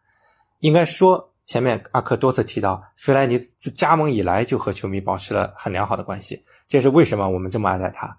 [0.60, 8.16] 应该说，前面阿克多次提到，费莱尼自加盟以来就和球迷保持了很良好的关系，这是为什么我们这么爱戴他。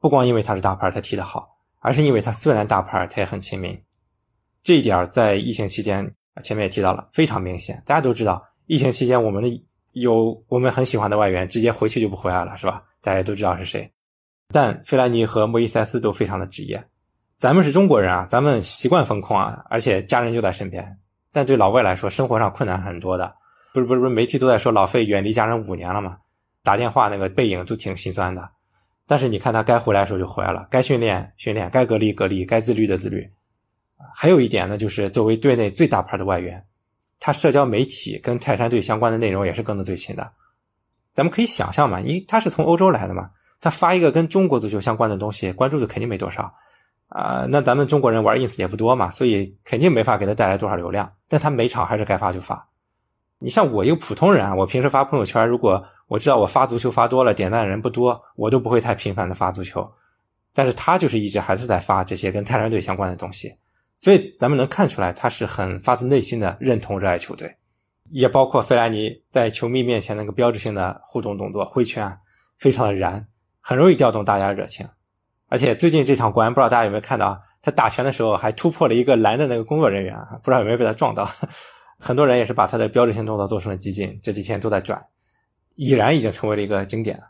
[0.00, 3.80] 不光因为他是大牌，他踢得好，而是因为他虽然大牌，他也很亲民。
[4.64, 6.10] 这一点在疫情期间，
[6.42, 7.80] 前面也提到了，非常明显。
[7.86, 12.84] 大家都知道，疫情期间我们的有我们很喜欢的外援，直接回去就不回来了，是吧？
[13.00, 13.90] 大家都知道是谁。
[14.52, 16.84] 但费兰尼和莫伊塞斯都非常的职业。
[17.38, 20.98] 咱们是中国人啊，咱们习惯风控啊，而且家人就在身边。
[21.32, 23.34] 但对老外来说，生活上困难很多的。
[23.72, 26.18] 不是不是不是，媒体都在说老费远离家人五年了嘛？
[26.62, 28.50] 打电话那个背影都挺心酸的。
[29.06, 33.30] 但是你看他该回来的时候就回来了，该训练训练，该隔离隔离，该自律的自律。
[34.14, 36.62] 还有一点呢，就是作为队内最大牌的外援，
[37.20, 40.32] 他社交媒体跟泰山队相关的内容也是跟得最勤的。
[41.14, 46.54] 咱们可以想象嘛，因为他是从欧洲来的嘛，他发一个跟中国足球相关的东西，关注的肯定没多少
[47.08, 47.46] 啊。
[47.48, 51.12] 那咱们中国人玩 ins 也不多嘛，所以肯定没法给他带来多少流量。
[51.28, 52.68] 但他每场还是该发就发。
[53.40, 59.92] 你像我一个普通人啊，我平时发朋友圈，如果我知道我发足球发多了，点赞的人不多，我都不会太频繁的发足球。
[60.54, 63.54] 但是他就是一直还是在发这些跟泰山队相关的东西，
[63.98, 67.56] 所以咱们能看出来他是很发自内心的认同热爱球队，
[68.10, 72.18] 也包括费莱尼在球迷面前那个标志性的互动动作挥拳，
[72.58, 73.26] 非常的燃，
[73.60, 74.88] 很容易调动大家热情。
[75.48, 81.28] 而且最近这场国安，不知道大家有没有看到啊，他打拳的时候还突破了一个拦的那个工作人员，不知道有没有被他撞到。
[81.98, 85.02] 很多人也是把他的标志性动作做成了激进，这几天都在转，
[85.74, 87.20] 已然已经成为了一个经典。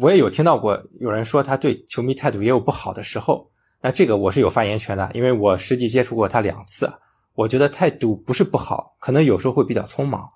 [0.00, 3.51] 我也有听到过有人说他对球迷态度也有不好的时候，
[3.82, 6.90] 那这个我是有发言权的，因为我实际接触过他两次，
[7.34, 10.28] 我觉得态度不是不好，可能有时候会比较匆忙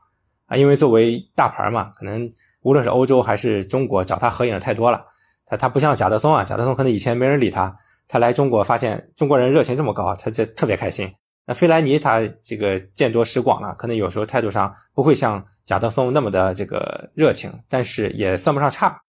[0.46, 2.28] 啊，因为作为大牌嘛，可能
[2.62, 5.06] 无论是欧洲还是中国找他合影的太多了，
[5.44, 7.76] 他他不像贾德松啊，贾德松可能以前没人理他，
[8.08, 11.14] 他来中国发现中国人热情这么高，他就特别开心。
[11.46, 19.00] 那费莱尼他这个见多识广了，可能有时候态度上不会像贾德松那么的这个热情，但是也算不上差。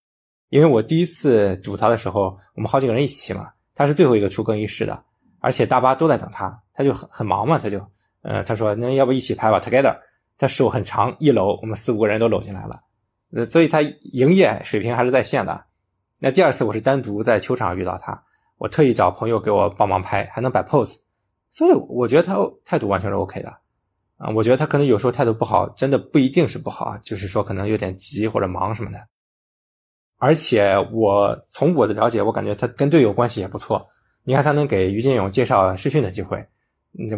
[0.50, 5.04] 因为我第一次堵他的时候，我们好几个人一起嘛，他是最后一个出更衣室的，
[5.40, 7.80] 而且大巴都在等他，他就很很忙嘛，他就，
[8.24, 9.96] 呃，他说那要不一起拍吧，Together。
[10.40, 12.82] 他手很长，一搂我们四五个人都搂进来了，
[13.34, 15.66] 呃，所以他营业水平还是在线的。
[16.20, 18.24] 那第二次我是单独在球场遇到他，
[18.58, 20.96] 我特意找朋友给我帮忙拍，还能摆 pose。
[21.50, 23.50] 所以我觉得他态度完全是 OK 的，
[24.18, 29.00] 啊，我觉得他可能有时候态度不好，真的不一定是不好，就是说可能有点急或者忙什么的。
[30.18, 33.88] 而且我从我的了解，我感觉他跟队友关系也不错。
[34.24, 36.48] 你看他能给于金勇介绍试训的机会，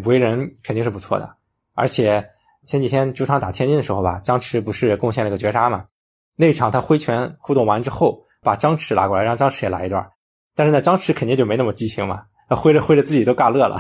[0.04, 1.36] 为人肯定是不错的。
[1.74, 2.30] 而且
[2.66, 5.86] 前几天主场打天津的时候吧，张弛不是贡献了个绝杀嘛？
[6.36, 10.12] 那场他挥拳互动完之后，把张弛拉过来，让张弛也来一段。
[10.56, 12.26] 但是呢，张弛肯定就没那么激情嘛。
[12.50, 13.80] 他挥着挥着自己都尬乐了。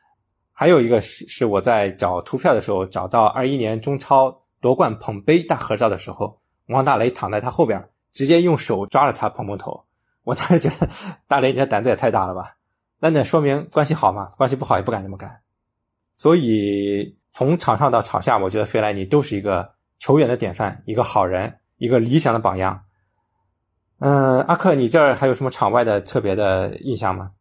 [0.52, 9.84] 还有一个是是我在找图片的时候找到二一年中超夺冠捧杯大合照的时候，王大雷躺在他后边，直接用手抓着他碰碰头。
[10.24, 10.90] 我当时觉得
[11.28, 12.56] 大雷你这胆子也太大了吧？
[12.98, 14.32] 那那说明关系好嘛？
[14.38, 15.42] 关系不好也不敢这么干。
[16.14, 22.84] 所以从场上到场下，我觉得费莱尼都是一个球员的典范，一个好人，一个理想的榜样。
[23.98, 27.32] 嗯，阿克，你这儿还有什么场外的特别的印象吗？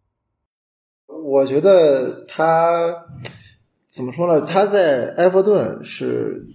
[1.07, 2.93] 我觉得他
[3.89, 4.45] 怎么说呢？
[4.45, 6.45] 他在埃弗顿是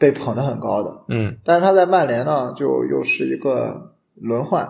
[0.00, 4.66] 被捧得很高的，嗯，但是他在曼联呢，就又是一个轮换，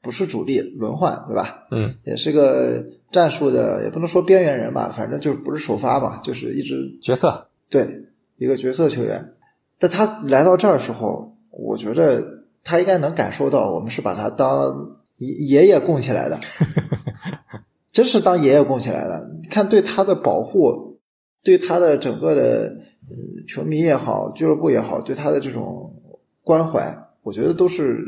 [0.00, 1.66] 不是主力，轮换，对吧？
[1.70, 2.82] 嗯，也是个
[3.12, 8.06] 战术的，也不能说边缘人吧，反正就是不是首发吧，就是一直角色，对，
[8.38, 9.34] 一个角色球员。
[9.78, 12.24] 但他来到这儿的时候，我觉得
[12.64, 16.40] 他应该能感受到，我们是把他当爷爷供起来的。
[17.92, 19.30] 真是当爷爷供起来的。
[19.42, 20.98] 你看，对他的保护，
[21.42, 22.72] 对他的整个的
[23.10, 25.94] 嗯球迷也好，俱乐部也好，对他的这种
[26.42, 27.98] 关怀，我觉得都是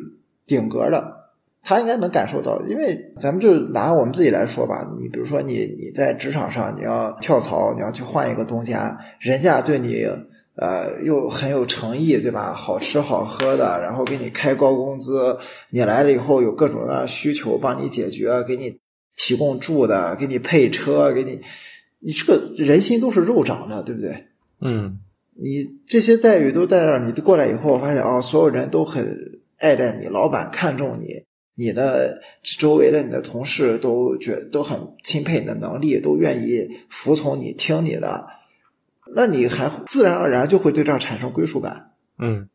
[0.46, 1.16] 顶格的。
[1.62, 10.06] 他应该能感受到，因为咱们就拿我们自己来说吧，你比如说你你在职场上你要跳槽，你要去换一个东家，人家对你
[10.56, 12.52] 呃又很有诚意，对吧？
[12.52, 15.36] 好吃好喝的，然后给你开高工资，
[15.70, 18.80] 你来了以后有各种各样的需求帮你解决，给你。
[19.20, 21.40] 提供住的，给你配车，给你，
[21.98, 24.28] 你这个人心都是肉长的，对不对？
[24.60, 24.98] 嗯，
[25.34, 38.26] 你这些待遇都在这儿，你过来以后发现啊，所有人都很爱戴你，老板看重你，你的周围的你的同事都觉都很钦佩你的能力，都愿意服从你，听你的，
[39.14, 41.92] 那你还自然而然就会对这儿产生归属感。
[42.18, 42.48] 嗯，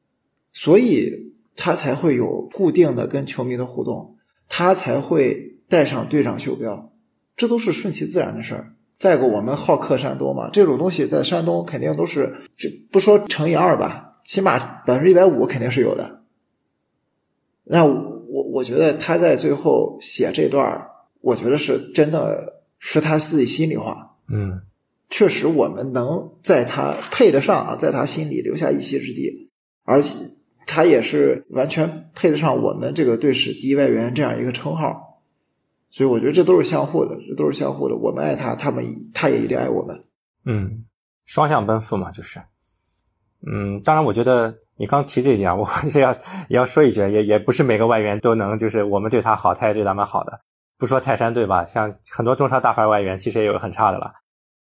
[0.51, 5.51] 所以他才会有固定的跟球迷的互动，他才会。
[5.69, 6.93] 带上队长袖标，
[7.35, 8.72] 这都是顺其自然的事儿。
[9.03, 16.21] 再过，我们好客山东嘛，这种东西在山东肯定都是，这不说乘以二吧，起码百分之一百五肯定是有的。
[17.65, 20.87] 那我我觉得他在最后写这段
[21.19, 24.15] 我觉得是真的是他自己心里话。
[24.29, 24.61] 嗯，
[25.09, 29.49] 确实我们能在他配得上啊，在他心里留下一席之地，
[29.83, 30.17] 而且
[30.65, 35.12] 他也是完全配得上我们这个队史第一外援这样一个称号。
[35.93, 37.95] 所以我觉得这都是相互的，这都是相互的。
[37.95, 40.01] 我们爱他，他们他也一定爱我们。
[40.43, 40.85] 嗯，
[41.25, 42.41] 双向奔赴嘛，就是。
[43.45, 46.11] 嗯，当然，我觉得你刚提这一点，我 是要
[46.49, 50.41] 也要说一句，也也不是每个外援都能，就是我们对他好，他也对咱们好的。
[50.79, 54.15] 不说泰山队吧，像很多中超大牌外援，其实也有很差的了。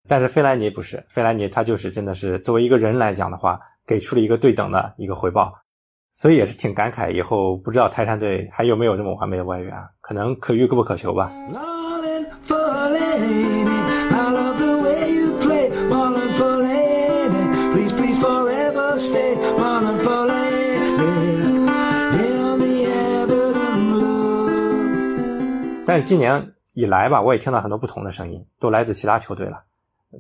[0.07, 5.53] 但是费莱尼不是，费莱尼他就是真的是作为一个人来讲的话，给出了一个对等的一个回报。
[6.11, 11.31] 所以也是挺感慨，以后不知道泰山队还有没有这么完美的外援，可能可遇不可求吧。
[25.85, 29.63] 但是今年以来吧，我也听到很多不同的声音，都来自其他球队了。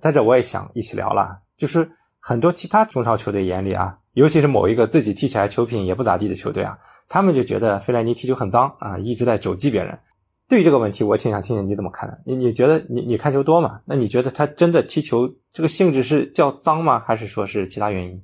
[0.01, 1.91] 在这我也想一起聊了，就是
[2.25, 3.99] 很多其他中超球队眼里啊。
[4.13, 6.77] 尤其是某一个自己踢起来球品也不咋地的球队啊，
[7.09, 9.99] 他们就觉得费莱尼踢球很脏啊，一直在肘击别人。
[10.47, 12.21] 对于这个问题，我挺想听听你怎么看的。
[12.25, 13.81] 你你觉得你你看球多吗？
[13.85, 16.99] 那你觉得他真的踢球这个性质是叫脏吗？
[16.99, 18.23] 还是说是其他原因？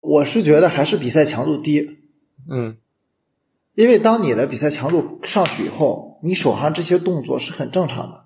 [0.00, 1.88] 我是觉得还是比赛强度低。
[2.50, 2.76] 嗯，
[3.74, 8.24] 因为当你的比赛强度上去以后，你手上这些动作是很正常的，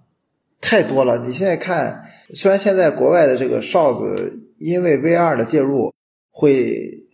[0.63, 1.19] 太多了。
[1.27, 5.93] 你现在看，虽然现在国外的这个哨子因为 VR 的介入
[6.31, 7.05] 会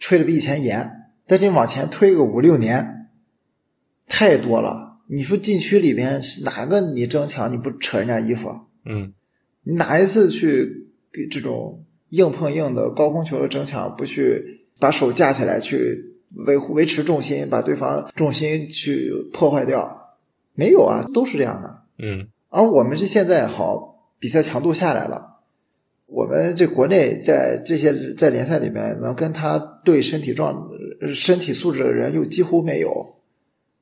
[0.00, 0.88] 吹的比以前严，
[1.26, 3.08] 但你往前推个五六年，
[4.06, 5.00] 太多了。
[5.08, 8.48] 你说禁区里边哪个你争抢你不扯人家衣服？
[8.84, 9.12] 嗯，
[9.62, 16.14] 你哪一次去给这种硬碰硬的高空球的争抢，不去把手架起来去
[16.46, 20.10] 维护维持重心，把对方重心去破坏掉？
[20.54, 21.82] 没有啊，都是这样的。
[21.98, 25.40] 嗯，而我们是现在好比赛强度下来了，
[26.06, 30.70] 我们这国内在这些在联赛里面能跟他对身体状
[31.12, 33.16] 身体素质的人又几乎没有。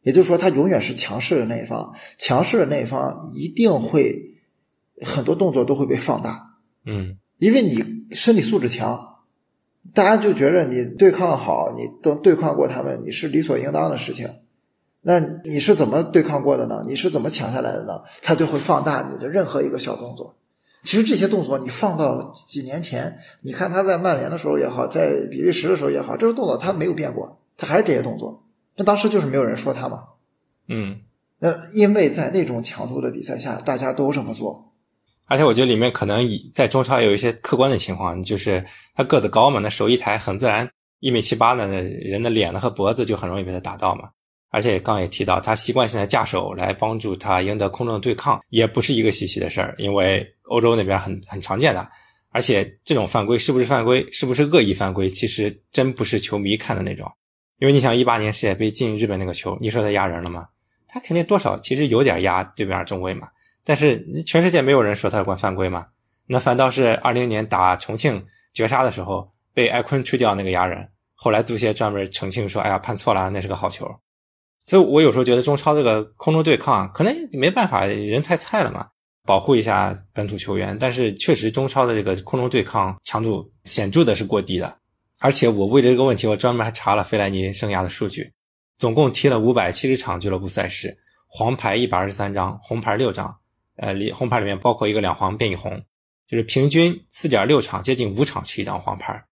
[0.01, 4.33] 也就是说，他永远是强势的那一方，强势的那一方一定会
[5.03, 6.57] 很多动作都会被放大，
[6.87, 9.19] 嗯，因为你身体素质强，
[9.93, 14.29] 大家就觉着你对抗好，你都对抗过他们，你是理所应当的事情。
[15.03, 16.85] 那你是怎么对抗过的呢？
[16.87, 18.01] 你是怎么抢下来的呢？
[18.23, 20.37] 他就会放大你的任何一个小动作。
[20.85, 28.45] 其实这些动作你放到几年前，你看他在曼联的时候也好，在比利时的时候也好，这些动作他没有变过，他还是这些动作。
[28.77, 30.05] 那当时就是没有人说他嘛，
[30.69, 31.01] 嗯，
[31.39, 34.73] 那因为在那种强度的比赛下，大家都这么做，
[35.27, 36.25] 而且我觉得里面可能
[36.55, 40.69] 在中超有一些客观的情况，就是他个子高嘛，那手一抬，很自然
[41.01, 44.11] 一米七八的人的脸呢和脖子就很容易被他打到嘛。
[44.53, 51.89] 而且刚也提到，他习惯性的架手来帮助他赢得空中的对抗，也不是一个稀奇的事儿，因为欧洲那边很很常见的。
[52.31, 57.11] 而且这种犯规是不是犯规，是不是恶意犯规，其实真不是球迷看的那种。
[57.59, 60.47] 因为你想，一八年世界杯进日本那个球，你说他压人了吗？
[60.87, 63.29] 他肯定多少其实有点压对面中卫嘛。
[63.65, 65.87] 但是全世界没有人说他管犯规嘛。
[66.27, 73.91] 那反倒是二零年打重庆绝杀的时候，被艾坤吹掉那个压人，后来足协专门澄清说：“哎呀，判错了，那是个好球。”
[74.65, 78.87] 所以我有时候觉得中超这个空中对抗可能没办法，人太菜了嘛，
[79.25, 80.77] 保护一下本土球员。
[80.79, 84.79] 但是确实中超的这个空中对抗强度显著的是过低的。
[85.21, 88.33] 而且我为了这个问题，我专门还查了费莱尼生涯的数据，
[88.79, 90.97] 总共踢了五百七十场俱乐部赛事，
[91.29, 93.37] 黄牌一百二十三张，红牌六张，
[93.77, 95.85] 呃，里红牌里面包括一个两黄变一红，
[96.29, 99.25] 就是平均四点六场，接近五场是一张黄牌。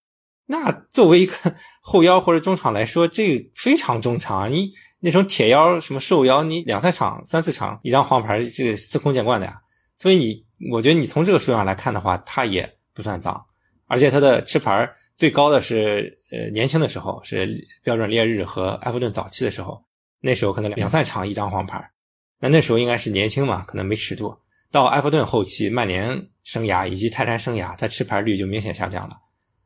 [0.47, 1.35] 那作为一个
[1.81, 4.49] 后腰或者中场来说，这非常中场啊！
[4.49, 4.71] 你
[5.01, 9.61] 那种铁腰什么瘦腰，你两三场、三四场一张黄牌，这个司空见惯的呀。
[9.97, 13.45] 所以你，我觉得你从这个数量来看的话，他也不算脏，
[13.87, 14.91] 而且他的吃牌。
[15.17, 19.85] 最高的是，呃，年轻的时候是标准烈日和埃弗顿早期的时候，
[20.21, 21.91] 那时候可能两三场一张黄牌，
[22.39, 24.35] 那那时候应该是年轻嘛，可能没尺度。
[24.71, 29.19] 到埃弗顿后期、曼联生涯以及泰山生涯，他吃牌率就明显下降了。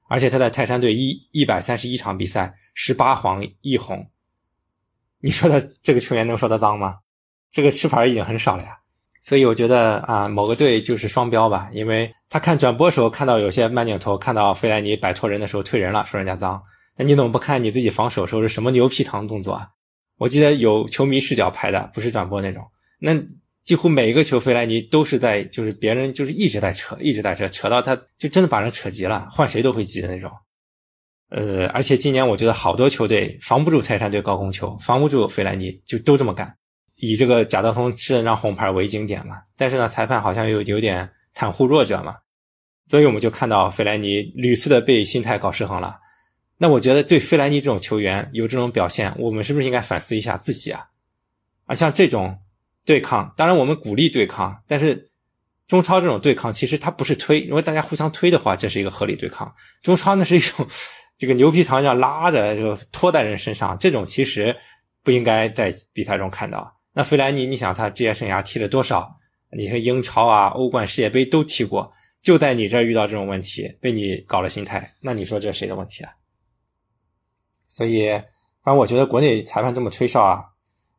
[0.09, 4.11] 而且他在泰山队一一百三十一场比赛，十八黄一红，
[5.25, 6.97] 你说他这个球员能说他脏吗？
[7.51, 8.77] 这个吃牌已经很少了呀。
[9.22, 16.62] 所以我觉得啊，某个队就是双标吧，因为他看转播时候看到有些慢镜头，看到费莱尼摆脱人的时候退人了，说人家脏。
[16.99, 19.66] 那你怎么不看你自己防守时候是什么牛皮糖动作啊？
[20.18, 22.62] 我记得有球迷视角拍的，不是转播那种。
[23.01, 23.14] 那
[23.64, 30.31] 几乎每一个球费莱尼都是在，就是别人就是一直在扯，一直在扯，扯到他就真的把人扯急了，换谁都会急的那种。
[31.31, 36.57] 呃，而且今年我觉得好多球队防不住泰山队高空球，防不住费莱尼，就都这么干。
[36.97, 42.16] 以这个贾德松吃了张红牌为经典嘛，但是呢，裁判好像又有点袒护弱者嘛，
[42.87, 45.99] 所以我们就看到费莱尼屡次的被心态搞失衡了。
[46.57, 50.87] 那我觉得对费莱尼这种球员有这种表现，我们是不是应该反思一下自己啊？
[51.66, 52.39] 啊，像这种
[52.85, 55.05] 对抗，当然我们鼓励对抗，但是
[55.66, 59.53] 中超这种对抗其实它不是推，如果大家互相推的话，这是一个合理对抗。
[59.83, 60.66] 中超那是一种
[61.17, 64.57] 这个牛皮糖一样拉着就拖在人身上，这种其实
[65.03, 66.77] 不应该在比赛中看到。
[66.93, 69.17] 那费莱尼，你想他职业生涯踢了多少？
[69.57, 71.93] 你说英超啊、欧冠、世界杯都踢过，
[72.23, 76.11] 就在你这儿遇到这种问题，被你搞了心态，那你说这是谁的问题啊？
[77.69, 78.11] 所以，
[78.62, 80.43] 反正我觉得国内裁判这么吹哨啊，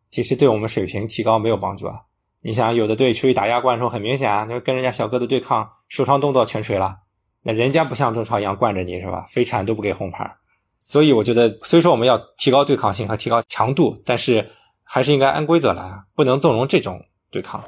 [0.09, 2.03] 其实对我们水平提高没有帮助啊。
[2.41, 6.99] 你想，有的队出去打亚冠的时候，很明显啊，就跟人家小个子对抗，手上动作全吹了，
[7.45, 9.25] 那人家不像中超一样惯着你是吧？
[9.29, 10.35] 飞铲都不给红牌。
[10.79, 14.49] 所以我觉得，虽说我们要提高对抗性和提高强度，但是。
[14.87, 17.61] 还是应该按规则来，不能纵容这种对抗。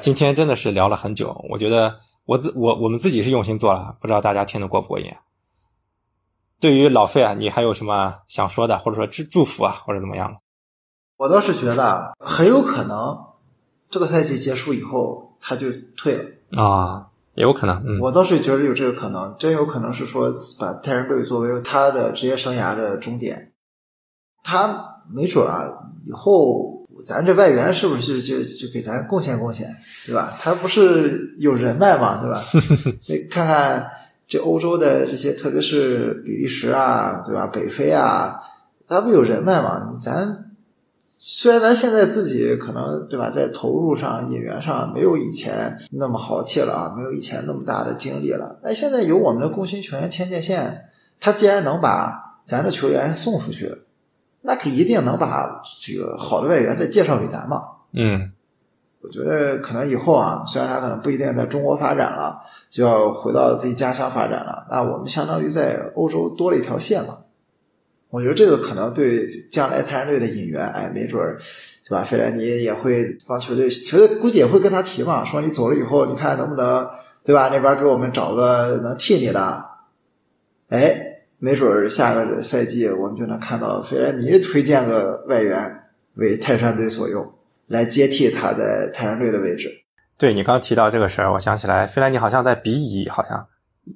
[0.00, 5.14] 今天真的是聊了很久，我觉得我自我我们自己是用心做了，不知道大家听得过不过瘾。
[6.58, 10.38] 对于老费啊，你还有什么想说的，或者说祝祝福啊，或者怎么样？
[11.18, 13.18] 我倒是觉得很有可能，
[13.90, 15.66] 这个赛季结束以后他就
[15.96, 17.08] 退了啊。
[17.34, 17.84] 也有可能。
[17.86, 23.52] 嗯，我倒是觉得有这个可能，真有可能是说把泰山队作为他的职业生涯的终点。
[24.42, 25.68] 他没准啊，
[26.06, 30.32] 以后咱这外援是不是就就给咱贡献贡献，对吧？
[30.40, 32.42] 他不是有人脉嘛，对吧？
[33.08, 33.90] 你看看
[34.26, 37.46] 这欧洲的这些，特别是比利时啊，对吧？
[37.46, 38.40] 北非啊，
[38.88, 39.94] 他不有人脉嘛？
[40.02, 40.44] 咱。
[41.20, 48.60] 虽然咱现在自己可能对吧，在投入上、引援上没有以前那么豪气了啊，没有以前那么大的精力了。
[48.62, 50.84] 但现在有我们的共青球员牵界线，
[51.18, 53.78] 他既然能把咱的球员送出去，
[54.42, 57.64] 那可一定能把这个好的外援再介绍给咱嘛。
[57.92, 58.30] 嗯，
[59.02, 67.18] 我觉得可能以后啊，虽然他可能不一定在中国发展了，就要回到自己家乡发展了，那我们相当于在欧洲多了一条线嘛。
[68.10, 71.40] 我觉得这个可能对将来泰山队的引援，哎，没准儿，
[71.86, 72.04] 对吧？
[72.04, 76.88] 费莱尼也会帮球队，球队估计也会跟他提嘛，说你走了以后，你看能不能，
[77.24, 77.50] 对吧？
[77.52, 79.66] 那边给我们找个能替你的，
[80.70, 85.84] 哎，没准儿下个赛季我们就能看到费莱尼推荐个外援
[86.14, 87.34] 为泰山队所用，
[87.66, 89.70] 来接替他在泰山队的位置。
[90.16, 93.46] 对你刚提到这个事儿，我想起来，费莱尼好像在比乙，好像。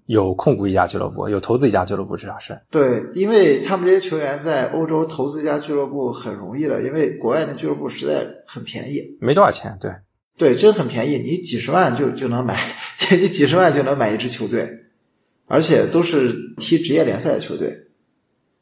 [0.07, 9.90] 有控股一家俱乐部，有投资一家俱乐部，至少是对，因为他们这些球员在欧洲投资一家俱乐部很容易的，因为国外的俱乐部实在很便宜，没多少钱，对，
[10.36, 12.61] 对，真很便宜，你几十万就 就能买，
[13.11, 14.68] 你几十万就能买一支球队，
[15.47, 17.86] 而且都是踢职业联赛的球队，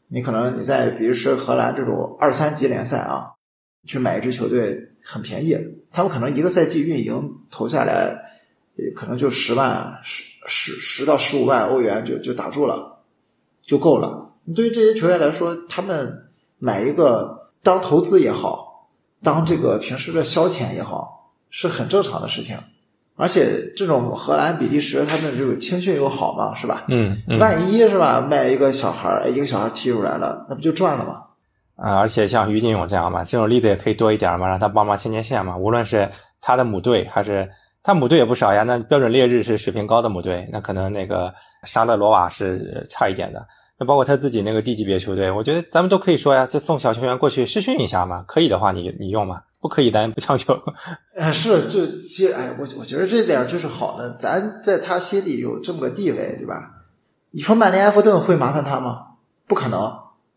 [0.09, 3.33] 你可能你在比如说荷兰这种二三级联赛啊，
[3.87, 5.57] 去买一支球队很便宜，
[5.91, 8.27] 他们可能一个赛季运营投下来。
[8.97, 13.01] 可能就十万十十十到十五万欧元就就打住了，
[13.63, 14.33] 就够了。
[14.57, 18.89] 对于这些球员来说，他们买一个当投资也好，
[19.23, 22.57] 当这个平时的消遣也好，是很正常的事情。
[23.17, 26.87] 而且这种荷兰、比利时，他们这个青训又好嘛，是吧？
[26.89, 31.23] 嗯，万一是吧，卖一个小孩儿，一个小孩踢出来了，那不就赚了吗？
[31.77, 35.57] 啊，而且像于金勇这样嘛，这种例子也可以多一点嘛，让他帮忙牵牵线嘛。
[35.57, 36.09] 无论是
[36.41, 37.49] 他的母队还是。
[37.83, 41.33] 他母队也不少呀，那标准烈日是水平高的母队，那可能那个
[41.65, 43.47] 沙勒罗瓦是差一点的。
[43.79, 48.23] 那包括他自己那个低级别球队，我觉得咱们都可以说呀，就送小球员过去试训一下嘛。
[48.29, 50.53] 可以的话，你你用嘛；不可以，咱不强求。
[51.17, 56.55] 呃，是，就这，哎，我我觉得这点就是好的，咱在他心里有这么个地位，对吧？
[57.31, 59.07] 你说曼联、埃弗顿会麻烦他吗？
[59.49, 59.91] 不可能，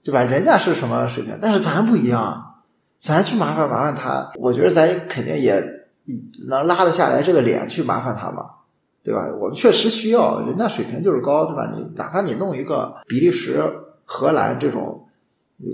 [0.05, 0.23] 对吧？
[0.23, 2.61] 人家是什么水平，但是咱不一样，
[3.01, 5.72] 咱去麻烦麻烦他，我觉得咱肯定也。
[6.47, 8.45] 能拉得下来这个脸去麻烦他吗？
[9.03, 9.27] 对吧？
[9.39, 11.69] 我们确实需要，人家水平就是高，对吧？
[11.75, 13.61] 你哪怕你弄一个比利时、
[14.05, 15.09] 荷兰这种，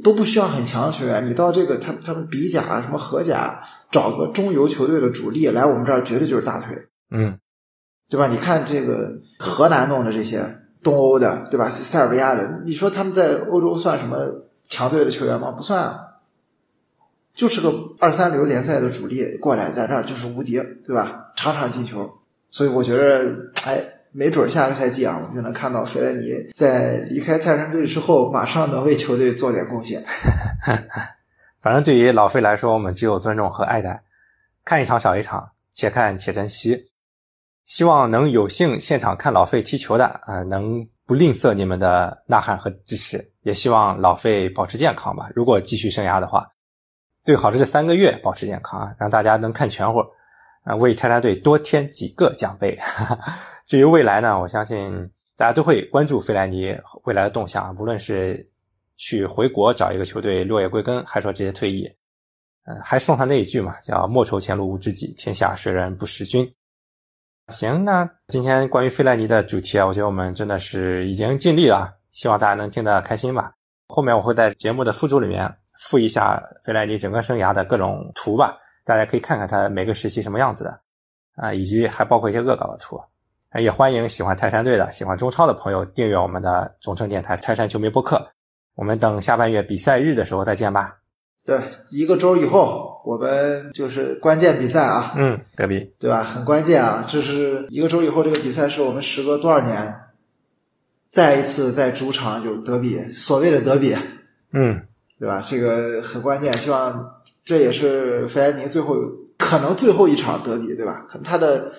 [0.03, 3.61] 都不需要很强的球员，你到这个他他们比甲什么荷甲
[3.91, 7.37] 找个中游球队的主力来我们这儿，绝对就是大腿，嗯，
[8.09, 8.27] 对吧？
[8.27, 11.69] 你看这个荷兰弄的这些东欧的，对吧？
[11.69, 15.51] 塞尔维亚的，你说他们在欧洲算什么强队的球员吗？
[15.51, 15.99] 不算。
[17.39, 21.31] 就是个二三流联赛的主力过来，在这儿就是无敌，对吧？
[21.37, 22.19] 场场进球，
[22.51, 23.33] 所以我觉得，
[23.63, 23.81] 哎，
[24.11, 30.03] 没准下个赛季啊，我们就能看到费莱尼在离开泰山队之后，马上能为球队做点贡献。
[31.63, 34.03] 反正对于老费来说，我们只有尊重和爱戴，
[34.65, 36.91] 看一场少一场，且看且珍惜。
[37.63, 43.31] 希望能有幸现场看老费踢球的啊，能不吝啬你们的呐喊和支持。
[43.43, 45.29] 也希望老费保持健康吧。
[45.33, 46.45] 如果继续生涯的话。
[47.23, 49.99] 最好是这三个月保持健康啊，让大家能看全乎，
[50.63, 52.79] 啊，为泰山队多添几个奖杯。
[53.67, 58.49] 至于未来呢，我相信大家都会关注费莱尼未来的动向，无论是
[58.97, 61.85] 去回国找一个球队落叶归根，还是说直接退役，
[62.65, 66.49] 嗯，还送他那一句嘛，叫莫愁前路无知己，天下谁人不识君。
[67.49, 73.53] 行，那今天关于费莱尼的主题啊，我觉得我们真的是已经尽力了，希望大家能听得开心吧。
[73.87, 75.58] 后面我会在节目的附注里面。
[75.79, 80.79] 附一下费莱尼整个生涯的各种图吧，大家可以看看他每个时期什么样子的
[81.35, 82.99] 啊，以及还包括一些恶搞的图。
[83.59, 88.27] 也欢迎喜欢泰山队的、喜欢中超的朋友订阅我们的总成电台泰山球迷播客。
[88.75, 90.97] 我们等下半月比赛日的时候再见吧。
[91.45, 91.59] 对，
[91.89, 95.13] 一个周以后我们就是关键比赛啊。
[95.17, 96.23] 嗯，德比，对吧？
[96.23, 97.07] 很关键啊！
[97.09, 99.95] 这是一个周以后这个比赛是我们时隔多少年
[101.09, 103.97] 再一次在主场有德比，所谓的德比。
[104.51, 104.85] 嗯。
[105.19, 105.43] 对吧？
[105.45, 108.95] 这个很关键，希望这也是费莱尼最后
[109.37, 111.05] 可能最后一场德比，对吧？
[111.09, 111.73] 可能他的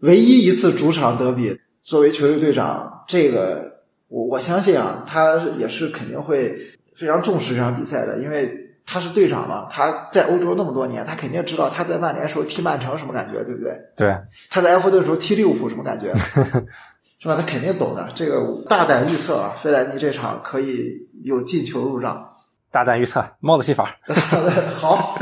[0.00, 6.56] 唯一一次主场德比，作为球队队长，这个我我相信啊，他也是肯定会
[6.96, 13.72] 非常重视这场比赛的，因为他是队长嘛，他在欧洲那么多年，他肯定知道他在曼联时候踢曼城什么感觉，对不对？
[13.96, 14.16] 对。
[14.50, 16.12] 他在埃弗顿时候踢利物浦什么感觉？
[17.20, 17.36] 是吧？
[17.36, 18.08] 他肯定懂的。
[18.14, 22.29] 这个大胆预测啊，费莱尼这场可以有进球入账。
[22.70, 23.96] 大胆预测，帽子戏法。
[24.76, 25.18] 好，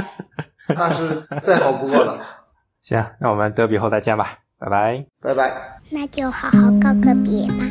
[0.69, 2.19] 那是再好不过了。
[2.83, 5.81] 行，那我们德比后再见吧，拜拜，拜拜。
[5.91, 7.65] 那就好好告个别吧。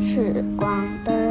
[0.00, 1.25] 时光的。